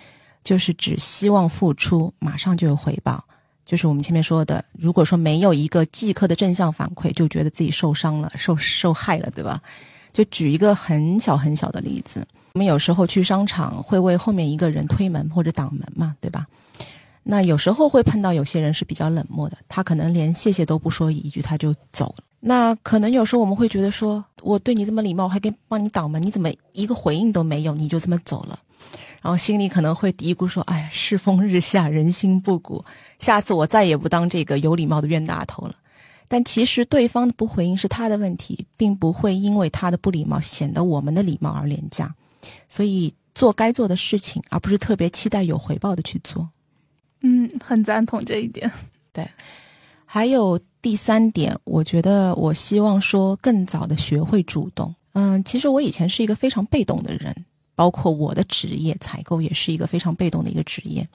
[0.45, 3.25] 就是只希望付出马上就有回报，
[3.65, 9.61] 就是我们前面说的，如果说没有一个即刻的正向反馈，就觉得自己受伤了、受受害了，对吧？
[10.13, 16.47] 就举一个很小很小的例子，我们有时候去商场会为后面一个人推门或者挡门嘛，对吧？
[17.25, 22.25] 那有时候会碰到有些人是比较冷漠的，他可能连谢谢都不说一句他就走了。
[22.39, 28.59] 那可能有时候我们会觉得说，我对你这么礼貌，我还给帮你挡门，你怎么一个回应都没有，你就这么走了？
[29.25, 32.85] 然后心里可能会嘀咕说：“哎呀，世风日下，人心不古，
[33.19, 35.75] 下次我再也不当这个有礼貌的冤大头了。”
[36.29, 42.15] 但其实对方的不回应是他的问题，并不会因为他的不礼貌显得我们的礼貌而廉价。
[42.69, 46.47] 所以做该做的事情，而不是特别期待有回报的去做。
[47.23, 48.71] 嗯，很赞同这一点。
[49.11, 49.27] 对，
[50.05, 54.95] 还有第三点，我觉得我希望说更早的学会主动。
[55.15, 57.35] 嗯，其实我以前是一个非常被动的人，
[57.75, 61.07] 包括我的职业采购也是一个非常被动的一个职业。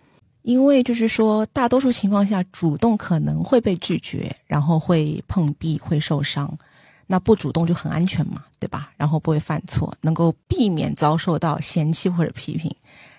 [0.41, 6.58] 因为就是说，大多数情况下，主动可能会被拒绝，然后会碰壁，会受伤。
[7.06, 8.91] 那不主动就很安全嘛，对吧？
[8.95, 12.74] 然后不会犯错，能够避免遭受到嫌弃或者批评。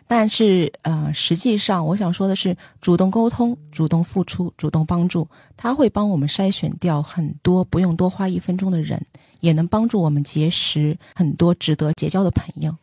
[0.07, 9.05] 但是，呃，实际上，我想说的是，主动沟通、主动付出、主动帮助，它会帮我们筛选掉很多不用多花一分钟的人，
[9.41, 12.75] 也能帮助我们结识很多值得结交的朋友。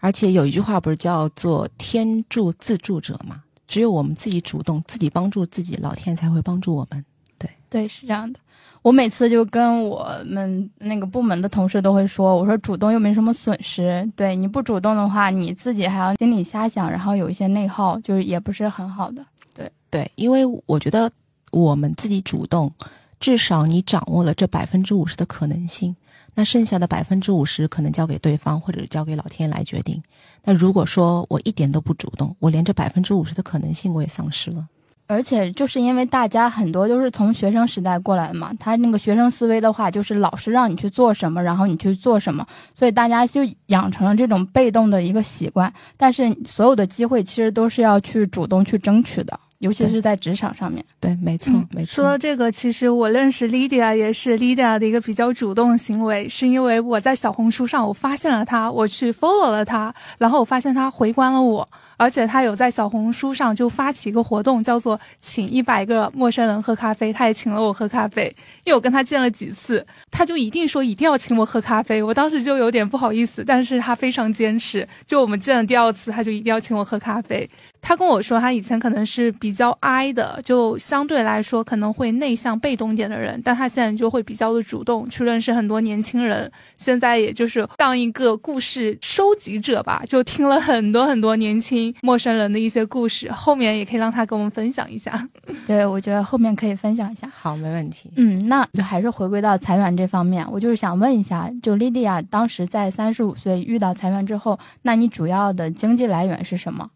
[0.00, 3.42] 而且有一句话不是叫做“天助自助者”吗？
[3.68, 7.04] 只有我们自己主动，自己帮助自己，老天才会帮助我们。
[7.38, 8.40] 对对，是这样的。
[8.82, 19.24] 我每次就跟我们那个部门的同事都会说，我说主动又没什么损失，对你不主动的话，你自己还要心里瞎想，然后有一些内耗，就是也不是很好的。
[19.54, 21.12] 对对，因为我觉得
[21.52, 22.72] 我们自己主动，
[23.20, 25.94] 至少你掌握了这百分之五十的可能性，
[26.34, 30.02] 那剩下的百分之五十可能交给对方或者交给老天来决定。
[30.44, 34.66] 那如果说我一点都不主动，我连这百分之五十的可能性我也丧失了。
[35.06, 45.72] 而且就是因为大家很多都是从学生时代过来的嘛，他那个学生思维的话，就是老师让你去做什么，然后你去做什么，所以大家就养成了这种被动的一个习惯。
[45.96, 50.84] 但是所有的机会其实都是要去主动去争取的，尤其是在职场上面。
[50.98, 51.94] 对，没错，没错。
[51.94, 61.66] 说到这个，其实我认识 Lydia 也是 Lydia 的一个比较主动的行为，是因为我在小红书上我发现了他，我去 follow 了他，然后我发现他回关了我。
[61.96, 67.12] 而且他有在小红书上就发起一个活动，叫做请一百个陌生人喝咖啡。
[67.12, 72.02] 他也请了我喝咖啡，因为我跟他见了几次，他就一定说一定要请我喝咖啡。
[72.02, 74.88] 我当时就有点不好意思，但是他非常坚持。
[75.06, 77.46] 就我们见了第二次，他就一定要请我喝咖啡。
[77.82, 86.50] 他跟我说，他以前可能是比较 I 的，就相对来说可能会内向、被动点的人，但他现在就会比较的主动，去认识很多年轻人。
[86.78, 95.28] 现在也就是当一个故事收集者吧，就听了很多很多年轻陌生人的一些故事，后面也可以让他跟我们分享一下。
[95.66, 97.28] 对，我觉得后面可以分享一下。
[97.34, 98.10] 好，没问题。
[98.16, 106.88] 嗯，那就还是回归到裁员这方面，我就是想问一下，就莉迪亚当时在三十五岁遇到裁员之后，那你主要的经济来源是什么？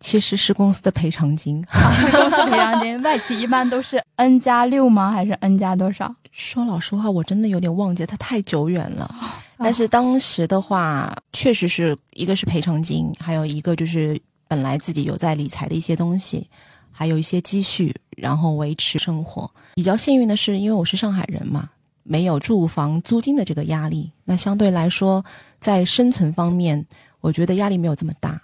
[0.00, 1.62] 其实是公司的赔偿金，
[2.10, 3.00] 公司赔偿金。
[3.02, 5.10] 外企一般都是 N 加六吗？
[5.10, 6.14] 还是 N 加多少？
[6.32, 9.14] 说老实话，我真的有点忘记，它太久远了。
[9.58, 16.48] 但是当时的话，确实是一个是赔偿金，还有一个就是本来自己有在理财的一些东西，
[16.90, 19.50] 还有一些积蓄，然后维持生活。
[19.74, 21.68] 比较幸运的是，因为我是上海人嘛，
[22.04, 25.22] 没有住房租金的这个压力，那相对来说，
[25.60, 26.86] 在生存方面，
[27.20, 28.40] 我觉得压力没有这么大。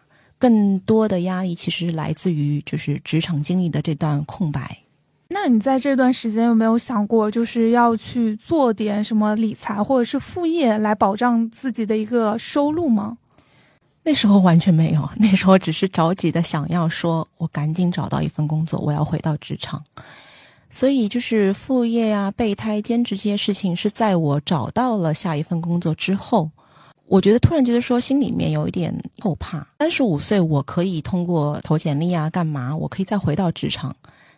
[0.46, 4.78] 更多的压力其实来自于就是职场经历的这段空白。
[5.30, 13.18] 那你在这段时间有没有想过，就是要去做点什么理财或者是副业来保障自己的一个收入吗？
[14.04, 19.82] 那时候完全没有， 那时候只是着急的想要说，我赶紧找到一份工作，我要回到职场。
[20.70, 26.52] 所以就是副业啊、备胎、兼职这些事情，是在我找到了下一份工作之后。
[27.08, 29.66] 我觉得突然觉得说心里面有一点后怕。
[29.78, 32.74] 三十五岁我可以通过投简历啊，干嘛？
[32.76, 33.94] 我可以再回到职场。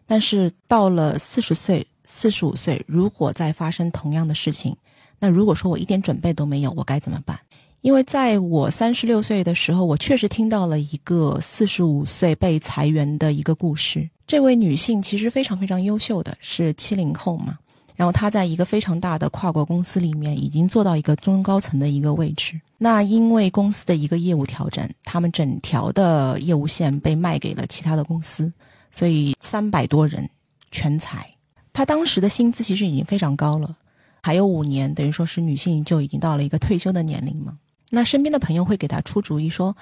[0.07, 4.77] 但是到了四十岁、四十五岁，如果再发生同样的事情，
[5.19, 7.39] 那如果说我一点准备都没有，我该怎么办？
[7.81, 14.09] 因为在我三十六岁的时候，我确实听到了一个四十五岁被裁员的一个故事。
[14.27, 17.59] 这位女性其实非常非常优秀的是七零后嘛。
[17.99, 22.59] 然后他在一个非常大的跨国公司里面已经做到一个中高层的一个位置。
[22.79, 28.53] 那因为公司的一个业务调整，他们整条的业务线被卖给了其他的公司，
[28.93, 30.31] 所以三百多人
[30.71, 31.29] 全裁。
[31.73, 33.77] 他当时的薪资其实已经非常高了，
[34.23, 37.59] 还有五年，等于说是女性就已经到了一个退休的年龄嘛。
[37.91, 39.77] 那身边的朋友会给他出主意说：“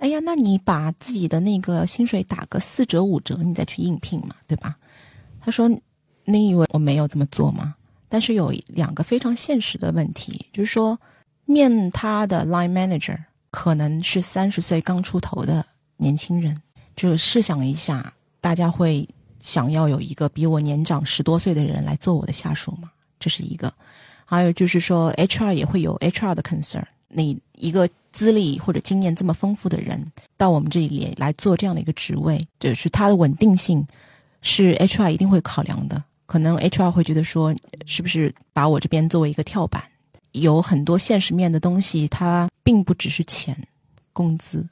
[0.00, 4.78] 哎呀，那你把自己的那个薪水打个四折五折，你再去应聘嘛，对吧？”
[5.44, 5.70] 他说。
[6.30, 7.74] 你以为我没有这么做吗？
[8.10, 10.98] 但是有两个非常现实的问题，就是说，
[11.46, 13.18] 面他的 line manager
[13.50, 15.64] 可能是三十岁刚出头的
[15.96, 16.60] 年轻人，
[16.94, 19.08] 就试想一下，大家会
[19.40, 22.90] 想要有一个比我年长十多岁的人来做我的下属吗？
[23.18, 23.72] 这是一个。
[24.26, 26.84] 还有就是说，HR 也会有 HR 的 concern。
[27.08, 33.86] 你一个资历或者经验这么丰富的人到我们这里来做这样的一个职位，就是他的稳定性
[34.42, 36.04] 是 HR 一定会考量的。
[36.28, 37.54] 可能 HR 会觉得说，
[37.86, 39.82] 是不是把我这边作为一个跳板？
[40.32, 43.56] 有很多现实面的东西，它并不只是钱、
[44.12, 44.64] 工资。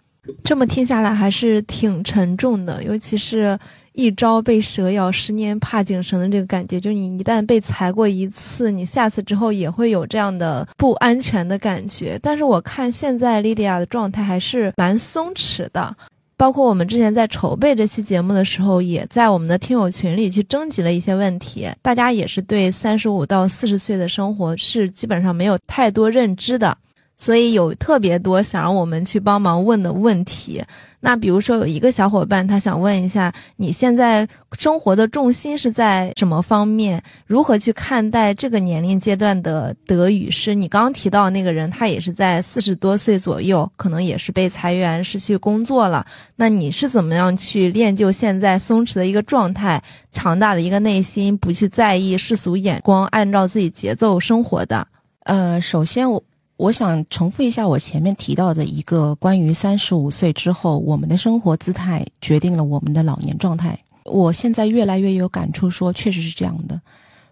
[0.44, 3.58] 这么听下来还是挺沉重的，尤其是
[3.92, 12.18] 一朝被蛇咬，十年怕井绳的这个感觉，就是你一旦被裁过一次，你下次之后也会有这样的不安全的感觉。
[12.22, 15.96] 但是我看现在莉迪亚的状态还是蛮松弛的，
[16.36, 26.76] 包括我们之前在筹备这期节目的时候，也在我们的听友群里去征集了一些问题，大家也是对三十五到四十岁的生活是基本上没有太多认知的。
[27.16, 30.62] 所以有特别多想让我们去帮忙问的问题。
[31.00, 34.26] 那比如说有一个小伙伴，他想问一下，你现在
[34.58, 37.00] 生活的重心是在什么方面？
[37.26, 40.52] 如何去看待这个年龄阶段的德语师？
[40.54, 46.04] 你刚刚提到那个人，他也是在四十多岁左右，可能也是被裁员失去工作了。
[46.34, 54.86] 那你是怎么样去练就现在松弛的一个状态，强大的一个内心，不去在意世俗眼光，按照自己节奏生活的？
[55.24, 56.20] 呃，首先我。
[56.56, 63.78] 我想重复一下我前面提到的一个关于三十五岁之后，我们的生活姿态决定了我们的老年状态。
[64.04, 66.80] 我现在越来越有感触，说确实是这样的。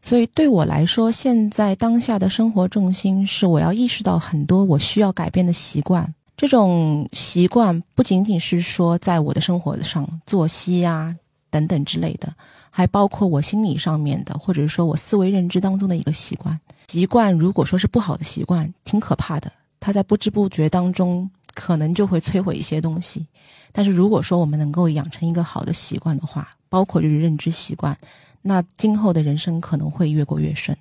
[0.03, 6.13] 所以对我来说，现在当下的生活重心是我要意识到很多我需要改变的习惯。
[6.37, 11.15] 这种习惯不仅仅是说在我的生活上作息啊
[11.49, 12.31] 等等之类的，
[12.77, 16.59] 还包括我心理上面的，或者是说我思维认知当中的一个习惯。
[16.89, 19.53] 习惯如果说是不好的习惯，挺可怕的。
[19.79, 23.25] 它在不知不觉当中，可能就会摧毁一些东西。
[23.71, 27.97] 但是如果说我们能够养成一个好的习惯的话，包括就是认知习惯，
[28.43, 30.77] 那今后的人生可能会越过越顺。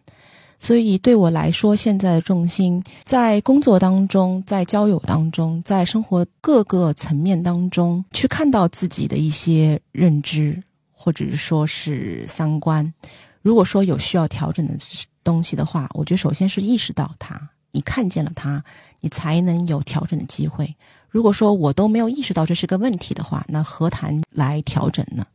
[0.58, 10.64] 所以对我来说，现在的重心在工作当中，在交友当中，在生活各个层面当中，去看到自己的一些认知，
[11.04, 12.94] 或者是说是三观。
[13.42, 14.74] 如果说有需要调整的
[15.22, 18.64] 东西的话，我觉得首先是意识到它，你看见了它，
[19.02, 20.74] 你才能有调整的机会。
[21.10, 25.26] 如果说我都没有意识到这是个问题的话，那何谈来调整呢？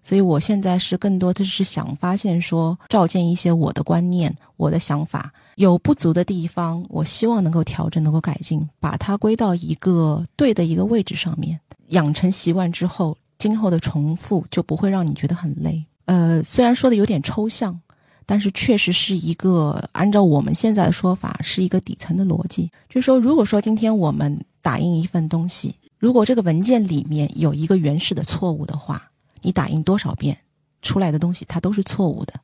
[0.00, 11.58] 所以我现在是更多的是想发现说，照见一些我的观念、我的想法有不足的地方，我希望能够调整、能够改进，把它归到一个对的一个位置上面，
[11.88, 15.84] 养成习惯之后，今后的重复就不会让你觉得很累。
[16.06, 17.78] 呃，虽然说的有点抽象，
[18.24, 22.70] 但是确实是一个按照我们现在的说法，是一个底层的逻辑。
[22.88, 29.10] 就是说，如果说今天我们打印一份东西，如果这个文件里面有一个原始的错误的话，
[29.42, 30.36] 你打印多少遍
[30.82, 32.34] 出来的东西它都是错误的。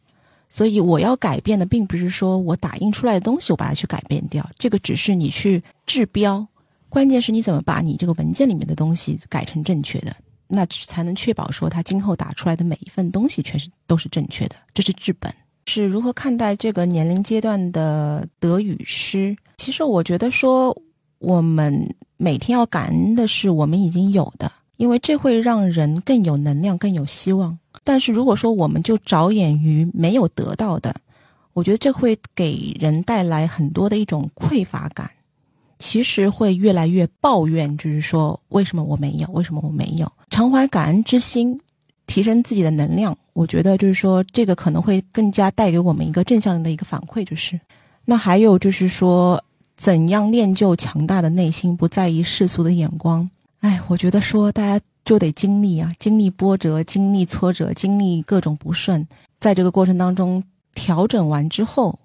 [0.48, 6.46] 所以我要改变的，并不是说我打印出来的东西我把它去改变掉，这个只是你去治标，
[6.88, 10.14] 关键是你怎么把你这个文件里面的东西改成正确的。
[10.54, 15.32] 那才能确保说他今后打出来的每一份东西全是都是正确的，这是治本。
[15.66, 19.34] 是如何看待这个年龄阶段的德语诗？
[19.56, 20.76] 其实我觉得说，
[21.20, 27.58] 我们每天要感恩的是我们已经有的，因为这会让人更有能量、更有希望。
[27.82, 30.94] 但是如果说我们就着眼于没有得到的，
[31.54, 35.10] 我觉得这会给人带来很多的一种匮乏感。
[35.82, 39.26] 其实会越来越抱怨，就是说为什么我没有？
[39.32, 40.10] 为什么我没有？
[40.30, 41.60] 常怀感恩之心，
[42.06, 43.18] 提升自己的能量。
[43.32, 47.24] 我觉得就是说，这个可能会更加带给我们一个正向的一个反馈。
[47.24, 47.58] 就是
[48.04, 49.42] 那还有就是说，
[49.76, 53.28] 怎样练就强大的内心，不在意世俗的眼光？
[53.58, 59.04] 哎，我觉得说大家就得经历啊，经历波折，经历挫折，经历各种不顺，
[59.40, 60.40] 在这个过程当中
[60.76, 61.98] 调整完之后，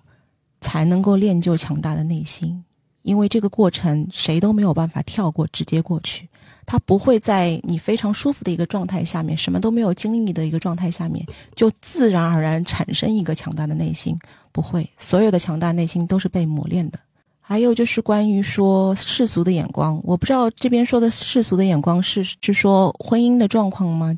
[0.61, 2.63] 才能够练就强大的内心。
[3.07, 6.27] 因为这个过程谁都没有办法跳过，直接过去。
[6.65, 14.19] 他不会在你非常舒服的一个状态下面，什么都没有经历的一个状态下面，就自然而然产生一个强大的内心。
[14.51, 16.99] 不会，所有的强大内心都是被磨练的。
[17.39, 24.13] 还有就是关于说世俗的眼光，我不知道这边说的世俗的眼光是是说婚姻的状况吗？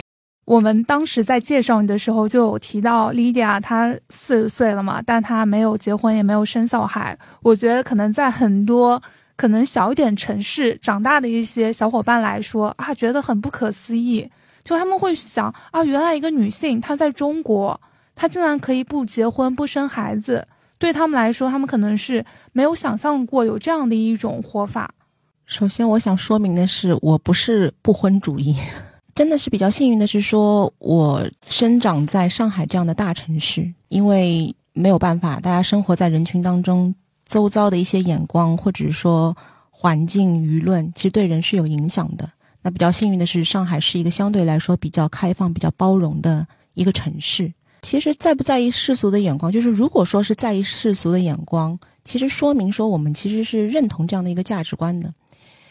[0.49, 7.15] 我们当时在介绍你的时候就有提到，Lydia 她四十岁了嘛，但她没有结婚，也没有生小孩。
[7.43, 8.99] 我觉得可能在很多
[9.35, 14.27] 可能小一点城市长大的一些小伙伴来说啊，觉得很不可思议。
[14.63, 17.79] 就他们会想啊，原来一个女性她在中国，
[18.15, 20.47] 她竟然可以不结婚不生孩子。
[20.79, 24.89] 对他们来说，他们可能是没有想象过有这样的一种活法。
[25.45, 28.55] 首先，我想说明的是，我不是不婚主义。
[29.19, 36.95] 真的是比较幸运的是说，我生长在上海这样的大城市，因为没有办法，大家生活在人群当中，
[37.25, 39.35] 周遭的一些眼光或者说
[39.71, 42.29] 环境舆论，其实对人是有影响的。
[42.61, 47.51] 那比较幸运的是，上海是一个相对来说比较开放、比较包容的一个城市。
[47.81, 55.13] 其实在不在意世俗的眼光，就是如果说是在意世俗的眼光，其实说明说我们其实是认同这样的一个价值观的。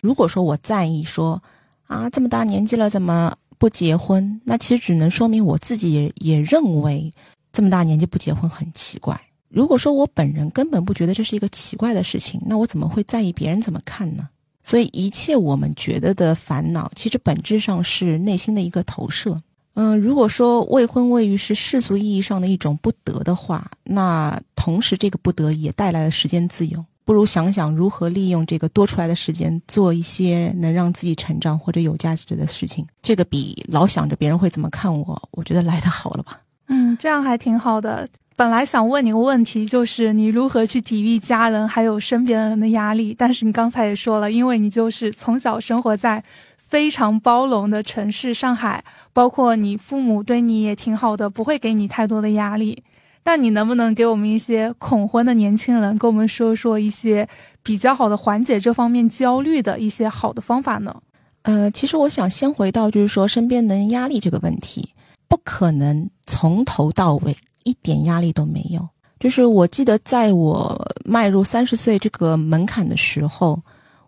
[0.02, 1.42] 如果说我在意说
[1.88, 7.12] 啊这么大年纪了怎么不结婚，那其实只能说明我自己也也认为
[7.52, 9.20] 这么大年纪不结婚很奇怪。
[9.48, 14.28] 如果说我本人根本不觉得这是一个奇怪的事情，那我怎么会在意别人怎么看呢？
[14.62, 19.40] 所以一切我们觉得的烦恼，其实本质上是内心的一个投射。
[19.72, 26.84] 嗯，如果说未婚未育是世俗意义上的一种不得的话，那同时这个不得也带来了时间自由。
[27.08, 32.86] 不如想想如何利用这个多出来的时间，做一些能让自己成长或者有价值的事情。
[33.00, 36.38] 这个比老想着别人会怎么看我，我觉得来得好了吧？
[36.66, 38.06] 嗯，这样还挺好的。
[38.36, 43.16] 本来想问你个问题，就是你如何去抵御家人还有身边人的压力？
[43.18, 46.22] 但是你刚才也说了，因为你就是从小生活在
[46.58, 48.84] 非常包容的城市上海，
[49.14, 52.82] 包括你父母对你也挺好的，不会给你太多的压力。
[53.24, 57.28] 那你能不能给我们一些恐婚的年轻人，跟我们说说一些
[57.62, 60.94] 比较好的缓解这方面焦虑的一些好的方法呢？
[61.42, 64.88] 呃，其实我想先回到就是说身边人压力这个问题，
[65.28, 67.36] 不可能从头到尾。
[67.64, 68.88] 一点压力都没有。
[69.20, 73.60] 就是我记得，在我迈入三十岁这个门槛的时候，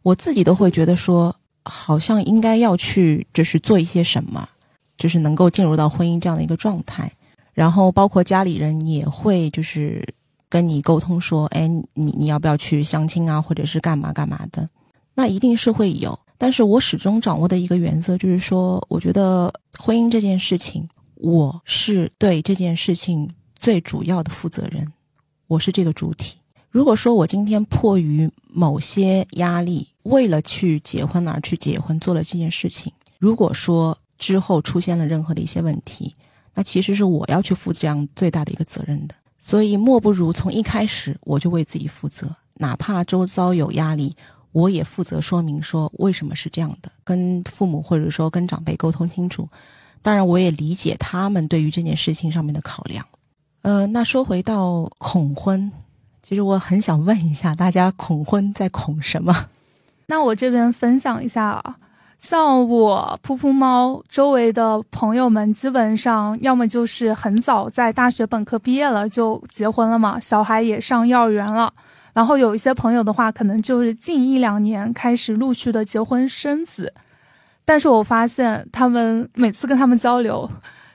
[0.03, 1.35] 我自己都会觉得说，
[1.65, 4.47] 好像应该要去，就是做一些什么，
[4.97, 7.13] 就是能够进入到婚姻这样的一个状态。
[7.61, 10.03] 然后，包括家里人也会就是
[10.49, 14.67] 跟你沟通说，哎，你你要不要去相亲啊，或者是干嘛干嘛的？
[15.15, 16.19] 那一定是会有。
[16.39, 23.29] 但是我始终掌握的一个原则就是说，我觉得婚姻这件事情，我是对这件事情。
[23.57, 24.91] 最主要的负责人，
[25.47, 26.39] 我是这个主体。
[26.71, 36.17] 如果说我今天迫于某些压力，为了去结婚而去结婚，做了这件事情，如果说之后出现了任何的一些问题，
[36.61, 39.15] 那其实是我要去负这样最大的一个责任的。
[39.39, 44.15] 所以，莫不如从一开始我就为自己负责，哪怕周遭有压力，
[44.53, 49.49] 我也负责说明说为什么是这样的，跟父母或者说跟长辈沟通清楚。
[50.03, 53.03] 当然，我也理解他们对于这件事情上面的考量。
[53.63, 55.73] 呃，那说回到恐婚，
[56.23, 59.49] 其实我很想问一下大家，恐婚在恐什么？
[60.05, 61.79] 那我这边分享一下啊，
[62.21, 71.73] 像我噗噗猫周围的朋友们，基本上要么就是很早在大学本科毕业了就结婚了嘛，小孩也上幼儿园了，
[72.13, 76.93] 然后有一些朋友的话，可能就是近一两年开始陆续的结婚生子，
[77.65, 80.49] 但是我发现他们每次跟他们交流。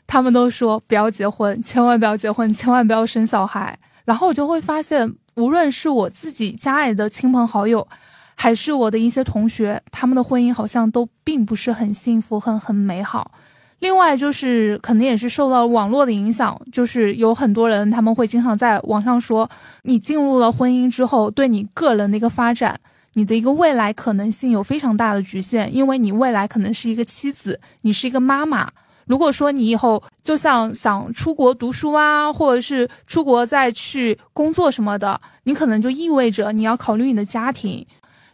[0.07, 3.75] 他们都说不要结婚，千万不要结婚，千万不要生小孩。
[4.03, 7.87] 然后我就会发现，无论是我自己家里的亲朋好友，
[8.35, 13.31] 还是我的一些同学，他们的婚姻好像都并不是很幸福，很很美好。
[13.79, 19.47] 另外就是，可能也是受到网络的影响，就是有很多人他们会经常在网上说，
[19.83, 22.79] 你进入了婚姻之后，对你个人的一个发展，
[23.13, 28.71] 你的一个未来可能性有非常大的局限，因为你未来可能是一个妻子，你是一个妈妈。
[29.05, 37.85] 如果说你以后就像想出国读书啊，或者是出国再去工作什么的，你可能就意味着你要考虑你的家庭。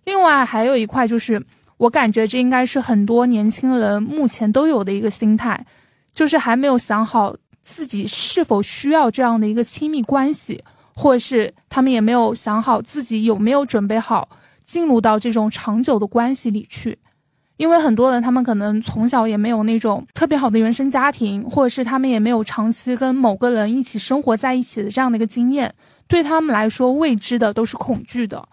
[0.05, 1.43] 另外还有一块就是，
[1.77, 5.65] 我感觉这应该是很多年轻人目前都有的一个心态，
[6.13, 10.63] 就是还没有想好自己是否需要这样的一个亲密关系，
[10.95, 14.27] 或者是他们也没有想好自己有没有准备好
[14.63, 16.97] 进入到这种长久的关系里去。
[17.57, 25.71] 因为很多人，他们可能从小也没有那种特别好的原生家庭，或者是他们也没有长期跟某个人一起生活在一起的这样的一个经验，
[26.07, 28.43] 对他们来说，未知的都是恐惧的。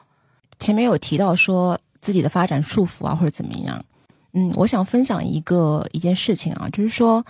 [0.58, 3.84] 前面有提到说自己的发展束缚啊，或者怎么样，
[4.32, 7.24] 嗯，我想分享一个一件事情啊，就是说，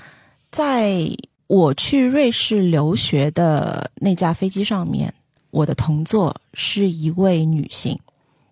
[0.51, 1.07] 在
[1.47, 5.13] 我去瑞士留学的那架飞机上面，
[5.51, 7.99] 我的同座是一位女性，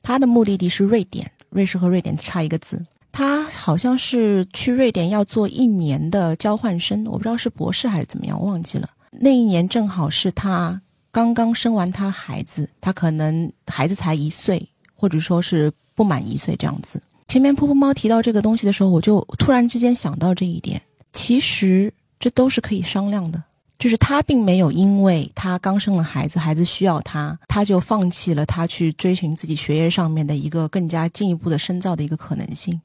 [0.03, 2.85] 她的目的地是瑞典，瑞士和瑞典差一个字。
[3.13, 8.89] 她好像是去瑞典要做一年的交换生，我不知道是博士还是怎么样，忘记了。
[9.11, 10.81] 那一年正好是她
[11.17, 17.03] 刚刚生完他孩子，他可能孩子才一岁，或者说是不满一岁这样子。
[17.27, 20.79] 前面噗噗猫提到这个东西的时候，我就突然之间想到这一点，
[21.15, 21.91] 其实
[22.21, 23.43] 这都是可以商量的，
[23.79, 32.79] 就是他并没有因为他刚生了孩子，孩子需要他，他就放弃了他去追寻自己学业上面的一个更加进一步的深造的一个可能性。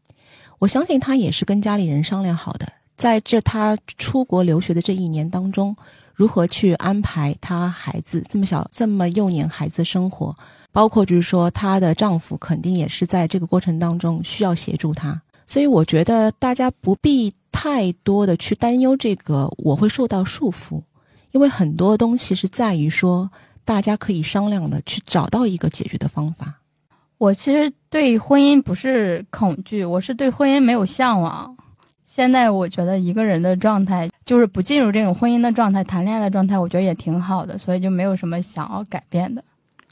[0.57, 2.65] 我相信他也是跟家里人商量好的，
[2.95, 5.75] 在这他出国留学的这一年当中，
[6.21, 10.35] 如何去安排他孩子这么小、这么幼年孩子的生活，
[10.71, 20.79] 包括就是说她的丈夫肯定也是在这个过程当中需要协助她，所以我觉得大家不必太多的去担忧这个我会受到束缚，
[21.31, 23.27] 因为很多东西是在于说
[23.65, 26.53] 大家可以商量的去找到一个解决的方法。
[27.17, 31.57] 我其实对婚姻不是恐惧，我是对婚姻没有向往。
[32.13, 39.41] 现在我觉得一个人的状态就是不进入这种婚姻的状态，谈恋爱的状态，我觉得也挺好的，所以就没有什么想要改变的。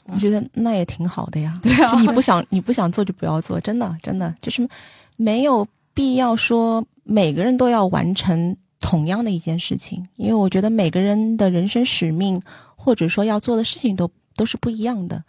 [0.04, 1.58] 我觉得那也挺好的呀。
[1.62, 4.68] 对啊，你不想你不想做就不要做，真的真的就是
[5.16, 12.38] 没有必要说每个人都要完成同样的一件事情，因为我觉得每个人的人生使命
[12.76, 14.06] 或者说要做的事情都
[14.36, 15.24] 都是不一样的。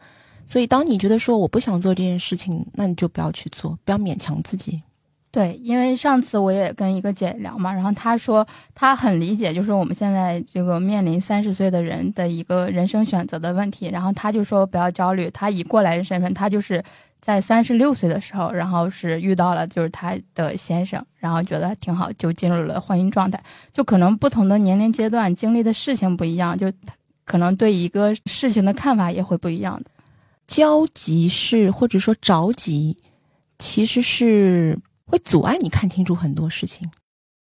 [0.45, 4.81] 所以，当你觉得说我不想做这件事情，那你就不要去做，不要勉强自己。
[5.31, 13.87] 对，因为上次我也跟一个姐聊嘛，然后她说她很理解，就是我们现在这个面临三十岁的人的一个人生选择的问题。
[13.87, 16.83] 然后她就说不要焦虑，她以过来人身份，她就是
[17.21, 23.41] 在三十六岁的时候，然后是遇到了就是她的先生，然后觉得挺好，就进入了婚姻状态。
[23.71, 26.69] 就可能不同的年龄阶段经历的事情不一样，就
[27.23, 29.89] 可能对一个事情的看法也会不一样的。
[30.45, 32.97] 焦急是或者说着急，
[33.57, 34.77] 其实是
[35.11, 36.89] 会阻碍你看清楚很多事情。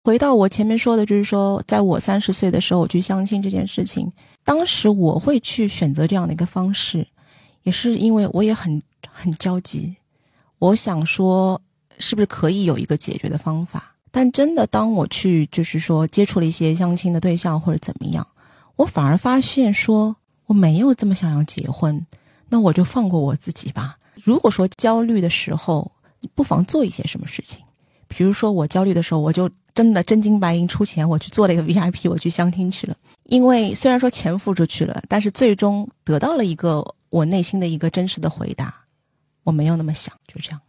[0.05, 4.11] 回到我前面说的，就是说，在我三十岁的时候，我去相亲这件事情，
[4.45, 7.05] 当时我会去选择这样的一个方式，
[7.64, 9.97] 也是因为我也很很焦急，
[10.61, 11.61] 我想说
[11.99, 13.97] 是不是可以有一个解决的方法。
[14.12, 18.25] 但真的，当我去就是说接触了一些相亲的对象或者怎么样，
[18.77, 20.14] 我反而发现说
[20.47, 22.07] 我没有这么想要结婚。
[22.49, 23.99] 那我就放过我自己吧。
[24.23, 25.91] 如果说焦虑的时候，
[26.35, 27.62] 不妨做一些什么事情。
[28.09, 32.95] 比如说我焦虑的时候，我就真的真金白银出钱，我去做了一个 VIP，我去相亲去了。
[33.24, 38.72] 因为虽然说钱付出去了，但是最终得到了一个我内心的一个真实的回答。
[39.43, 40.61] 我没有那么想，就这样。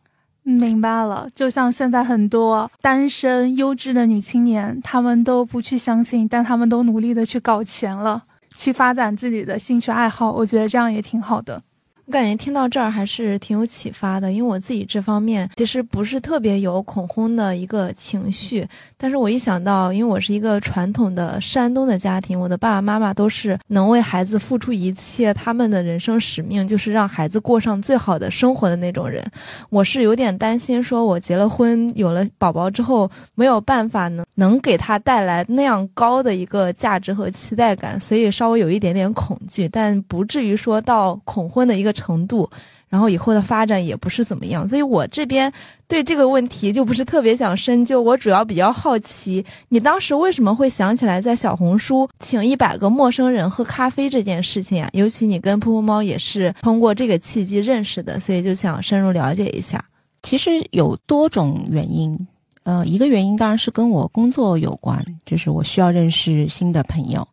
[0.42, 1.30] 明白了。
[1.34, 8.24] 就像现在很多单身优质的女青年，她们都不去相亲，但她们都努力的去搞钱了。
[8.56, 11.62] 去发展自己的兴趣爱好，我觉得这样也挺好的。
[12.08, 29.22] 我感觉听到这儿还是挺有启发的，因为我自己这方面其实不是特别有恐婚的一个情绪，但是我一想到，因为我是一个传统的山东的家庭，我的爸爸妈妈都是能为孩子付出一切，他们的人生使命就是让孩子过上最好的生活的那种人，
[29.70, 41.94] 我是有点担心，说我结了婚，有了宝宝之后，没有办法能能给他带来那样高的一个价值和期待感，所以稍微有一点点恐惧，但不至于说到恐婚的一个。
[41.98, 42.50] 程度，
[42.88, 45.52] 然后以后的发展也不是怎么样，所以我这边
[45.88, 48.02] 对这个问题就不是特别想深究。
[48.02, 54.90] 我主要比较好奇，你当时为什么会想起来在小红书请一百个陌生人喝咖啡这件事情啊？
[54.94, 59.84] 尤其你跟噗噗猫也是通过这个契机认识的，所以就想深入了解一下。
[60.22, 62.28] 其实有多种原因，
[62.64, 67.28] 呃，一个原因当然是跟我工作有关，就是我需要认识新的朋友。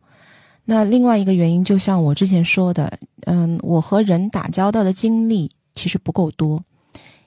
[0.65, 6.63] 那另外一个原因，就像我之前说的，嗯，我和人打交道的经历其实不够多。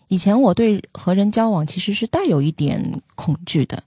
[0.09, 3.83] 以前我对和人交往其实是带有一点恐惧的，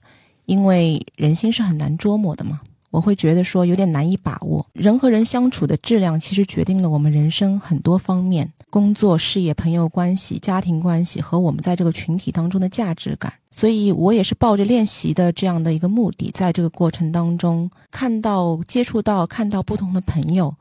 [0.46, 2.60] 因为人心是很难捉摸的嘛。
[2.92, 13.32] 我会觉得说有点难以把握，人和人相处的质量其实决定了我们人生很多方面，工作、事业、朋友关系、家庭关系和我们在这个群体当中的价值感。
[13.50, 20.54] 所以我也是抱着练习的这样的一个目的，在这个过程当中看到、接触到、看到不同的朋友，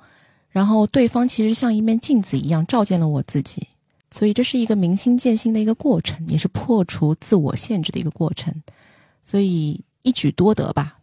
[0.52, 3.68] 然后对方其实像一面镜子一样照见了我自己，
[4.10, 8.54] 所以这是一个明心见性的一个过程，也是破除自我限制的一个过程，
[9.22, 11.00] 所以一举多得吧。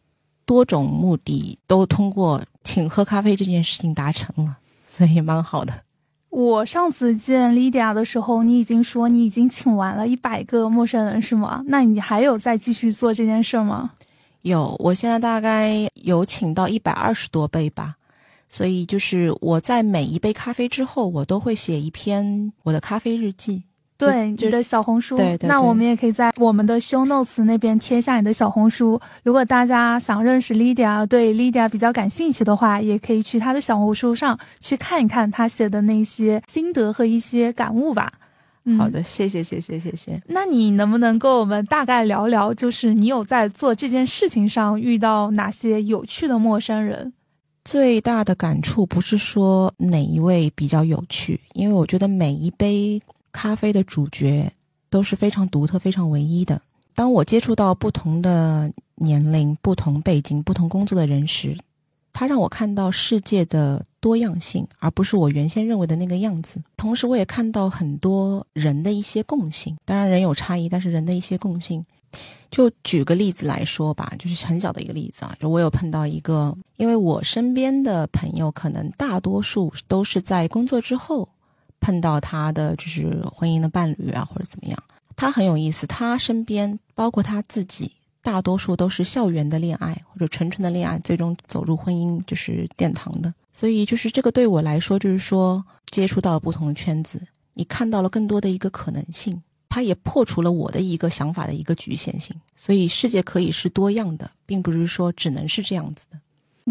[0.49, 4.57] 多种目的都通过请喝咖啡这件事情达成了，
[4.89, 5.75] 所以蛮好的。
[6.31, 11.63] 我上次见 Lydia 的时候，你已经说你已经请完了一百个陌生人，是吗？
[11.67, 13.91] 那你还有再继续做这件事吗？
[14.41, 17.97] 有，我现在大概有请到一百二十多杯吧。
[18.49, 23.63] 所以就是我在每一杯咖啡之后，我都会写一篇我的咖啡日记。
[23.99, 28.99] 对你的小红书，对对，那我们也可以在我们的 show notes 那边贴下你的小红书。
[29.25, 38.13] 如果大家想认识 Lydia，对 Lydia 比较感兴趣的话，也可以去她的小红书上去看一看她写的那些心得和一些感悟吧。
[38.79, 40.21] 好的，谢谢谢谢谢谢。
[40.29, 47.13] 那你能不能跟我们大概聊聊，就是你有在做这件事情上遇到哪些有趣的陌生人？
[47.65, 53.03] 最大的感触不是说哪一位比较有趣，因为我觉得每一杯。
[53.41, 54.53] 咖啡的主角
[54.91, 56.61] 都是非常独特、非常唯一的。
[56.93, 61.57] 当我接触到不同的年龄、不同背景、不同工作的人时，
[62.13, 66.61] 他让我看到世界的多样性，而不是我原先认为的那个样子。
[66.77, 69.77] 同时，我也看到很多人的一些共性。
[69.85, 71.87] 当然，人有差异，但是人的一些共性。
[72.51, 81.29] 就举个例子来说吧，就是很小的一个例子啊，就我有碰到一个，因为我身边的朋友可能大多数都是在工作之后
[81.81, 84.83] 碰到他的就是婚姻的伴侣啊，或者怎么样。
[85.17, 87.91] 他很有意思，他身边包括他自己，
[88.23, 93.33] 大多数都是校园的恋爱或者纯纯的恋爱，最终走入婚姻就是殿堂的。
[93.53, 97.21] 所以就是这个对我来说，就是说接触到了不同的圈子，
[97.55, 99.43] 你看到了更多的一个可能性。
[99.71, 106.19] 他也破除了我的一个想法的一个局限性，所以世界可以是多样的，并不是说只能是这样子的。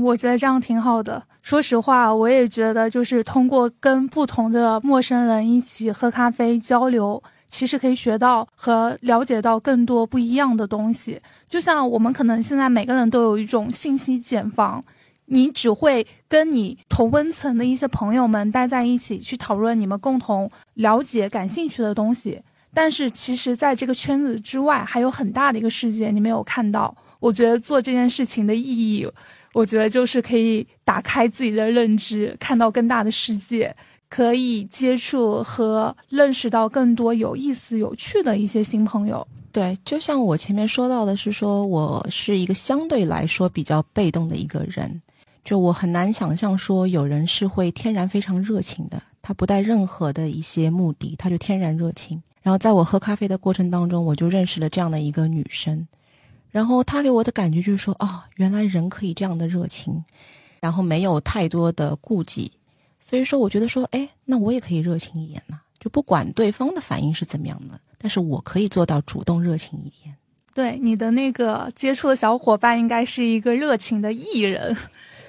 [0.02, 1.24] 我觉得这样挺好的。
[1.42, 11.22] 说实话，我也觉得，就是通过跟不同的陌生人一起喝咖啡交流，其实可以学到和了解到更多不一样的东西。
[11.48, 14.84] 就像我们可能现在每个人都有一种信息茧房，
[15.28, 22.42] 你只会跟你同温层的一些朋友们待在一起，去讨论你们共同了解、感兴趣的东西。
[22.74, 26.94] 但是其实，在这个圈子之外，还有很大的一个世界你没有看到。
[27.20, 29.08] 我觉得做这件事情的意义，
[29.58, 33.76] 我觉得就是可以打开自己的认知，看到更大的世界，
[34.08, 39.28] 可以接触和认识到更多有意思、有趣的一些新朋友。
[39.52, 45.02] 对，就像我前面说到的是，说我是一个相对来说比较被动的一个人，
[45.44, 52.22] 就我很难想象说有人是会天然非常热情的，他不带任何的一些目的，他就天然热情。
[52.44, 55.88] 然后在我喝咖啡的过程当中，我就认识了这样的一个女生，
[56.52, 60.04] 然后他给我的感觉就是说，哦，原来人可以这样的热情，
[60.60, 62.52] 然后没有太多的顾忌，
[63.00, 70.16] 所以说我觉得说，哎，那我也可以热情一点呢，就不管对方的反应是怎么样的，但是我可以做到主动热情一点。
[70.54, 74.76] 对你的那个接触的小伙伴，应该是一个热情的艺人。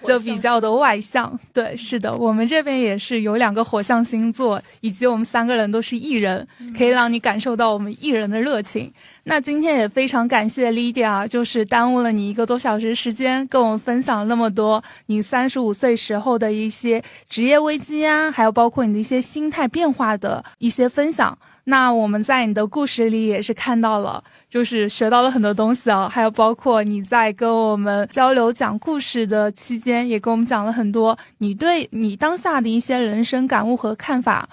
[0.03, 6.47] 就比较的外向，对，是的，我们这边也是有两个火象星座，以及我们三个人都是艺人，
[6.77, 8.93] 可以让你感受到我们艺人的热情。
[9.25, 21.37] 那今天也非常感谢 Lydia，就是耽误了你一个多小时时间，跟我们分享了那么多你三十五岁时候的一些职业危机啊，还有包括你的一些心态变化的一些分享。
[21.65, 24.25] 那我们在你的故事里也是看到了。
[24.49, 34.49] 就是学到了很多东西啊，还有包括你在跟我们交流讲故事的期间，也跟我们讲了很多你对你当下的一些人生感悟和看法。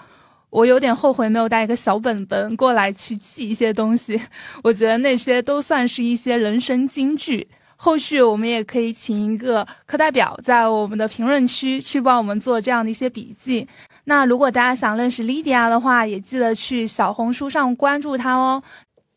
[0.50, 4.18] 我有点后悔没有带一个小本本过来去记一些东西，
[4.62, 7.46] 我觉得那些都算是一些人生金句。
[7.78, 13.68] 后续我们也可以请一个课代表在我们的评论区去帮我们做这样的一些笔记。
[14.04, 18.62] 那如果大家想认识 Lydia 的话，也记得去小红书上关注她哦。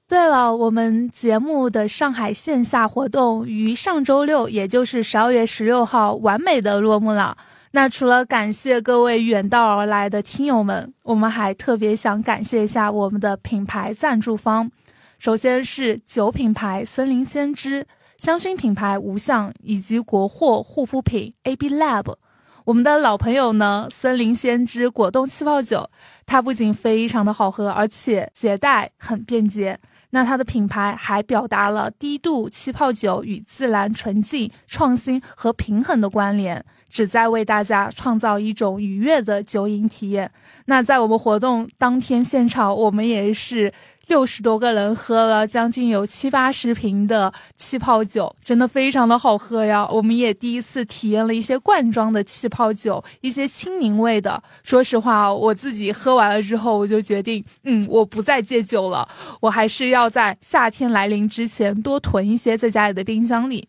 [0.09, 7.37] 对了，我们节目的上海线下活动于上周六，也就是十二月十六号，完美的落幕了。
[7.73, 14.71] 那除了感谢各位远道而来的听友们，我们还特别想感谢一下我们的品牌赞助方，
[15.19, 17.85] 首先是酒品牌森林先知、
[18.17, 22.15] 香薰品牌无相以及国货护肤品 AB Lab。
[22.65, 25.87] 我们的老朋友呢，森林先知果冻气泡酒，
[26.25, 29.79] 它不仅非常的好喝，而且携带很便捷。
[30.11, 40.29] 那它的品牌还表达了低度气泡酒与自然、纯净、创新和平衡的关联，旨在为大家创造一种愉悦的酒饮体验。
[40.65, 43.71] 那在我们活动当天现场，我们也是。
[44.07, 49.87] 六十多个人喝了将近有七八十瓶的气泡酒，真的非常的好喝呀！
[49.91, 54.41] 我们也第一次体验了一些罐装的气泡酒，一些青柠味的。
[54.63, 59.07] 说实话，我自己喝完了之后，我就决定，嗯，我不再戒酒了，
[59.41, 63.67] 我还是要在夏天来临之前多囤一些在家里的冰箱里。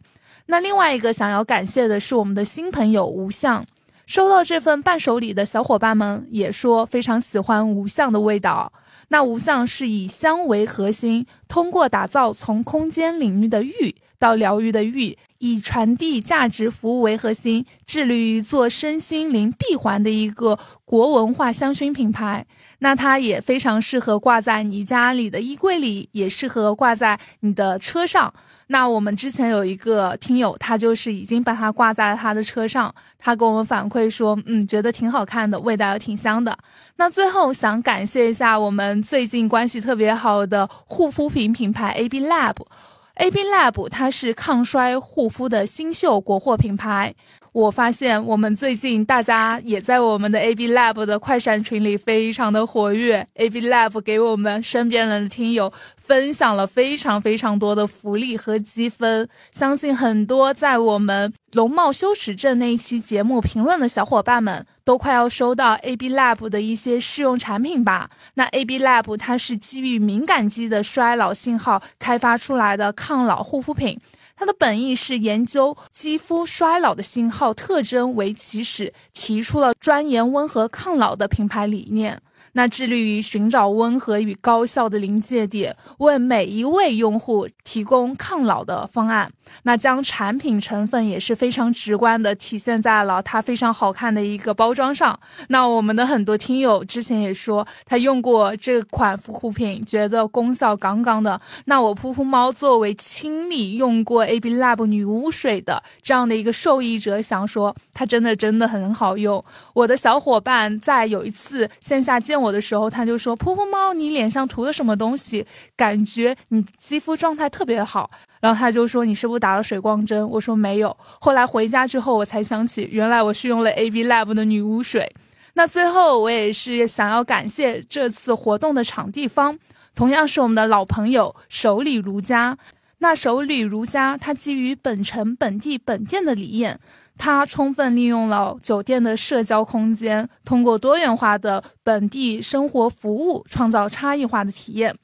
[0.51, 3.65] 那另外一个想要感谢的是我们的新朋友吴相，
[4.05, 8.73] 收到这份伴手礼的小伙伴们也说非常喜欢吴相的味道。
[9.11, 22.45] 那无相是以香为核心，通过打造从空间领域的域到疗愈的愈，以传递价值服务为核心，致力于做身心灵闭环的一个国文化香薰品牌。
[22.81, 28.35] 那它也非常适合挂在你家里的衣柜里，也适合挂在你的车上。
[28.73, 36.57] 那我们之前有一个听友，他就是已经把它挂在了他的车上，他给我们反馈说，嗯，觉得挺好看的，味道也挺香的。
[36.95, 47.12] 那最后想感谢一下我们最近关系特别好的护肤品品牌 AB Lab，AB Lab 它是抗衰护肤的新秀国货品牌。
[47.53, 68.11] 我发现我们最近大家也在我们的 AB Lab 的快闪群里非常的活跃，AB Lab 给我们身边人的听友分享了非常非常多的福利和积分，相信很多在我们容貌羞耻症那一期节目评论的小伙伴们都快要收到 AB Lab 的一些试用产品吧。
[68.35, 73.99] 那 AB Lab 它是基于敏感肌的衰老信号开发出来的抗老护肤品。
[74.41, 82.18] 它的本意是研究肌肤衰老的信号特征为起始，提出了专研温和抗老的品牌理念。
[82.53, 89.30] 那致力于寻找温和与高效的临界点，为每一位用户提供抗老的方案。
[89.63, 95.19] 那将产品成分也是非常直观的体现在了它非常好看的一个包装上。
[95.49, 101.41] 那我们的很多听友之前也说，他用过这款护肤品，觉得功效杠杠的。
[101.67, 109.41] 那我噗噗猫作为亲历用过 AB Lab 女巫水的这样的一个受益者，想说它真的真的很好用。
[109.73, 112.41] 我的小伙伴在有一次线下见。
[112.41, 115.47] 我的时候，他就说：“噗噗猫，你脸上涂的什么东西？
[115.77, 125.11] 感觉你肌肤状态特别好。”然后他就说：“你是不是打了水光针？”我说：“没有。”后来回家之后，我才想起，原来我是用了 AB Lab 的女巫水。
[125.55, 129.59] 那最后，我也是想要感谢这次活动的场地方，
[129.95, 132.57] 同样是我们的老朋友手里如家。
[133.03, 136.78] 那手里如家，它基于本城本地本店的理念。
[137.18, 144.95] 它充分利用了酒店的社交空间，通过多元化的本地生活服务，创造差异化的体验。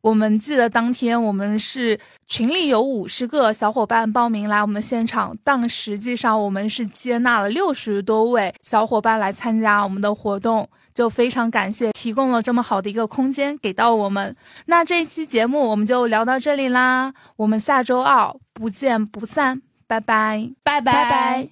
[0.00, 14.34] 我们记得当天我们是群里有五十个小伙伴报名来我们的现场，但实际上我们是接纳了六十多位小伙伴来参加我们的活动，就非常感谢提供了这么好的一个空间给到我们。
[14.66, 21.48] 那这一期节目我们就聊到这里啦，我们下周二不见不散，拜拜，拜拜。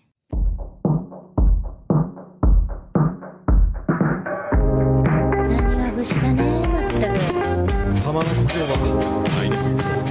[6.02, 6.53] したねまったく
[8.15, 10.04] 玉の呼吸。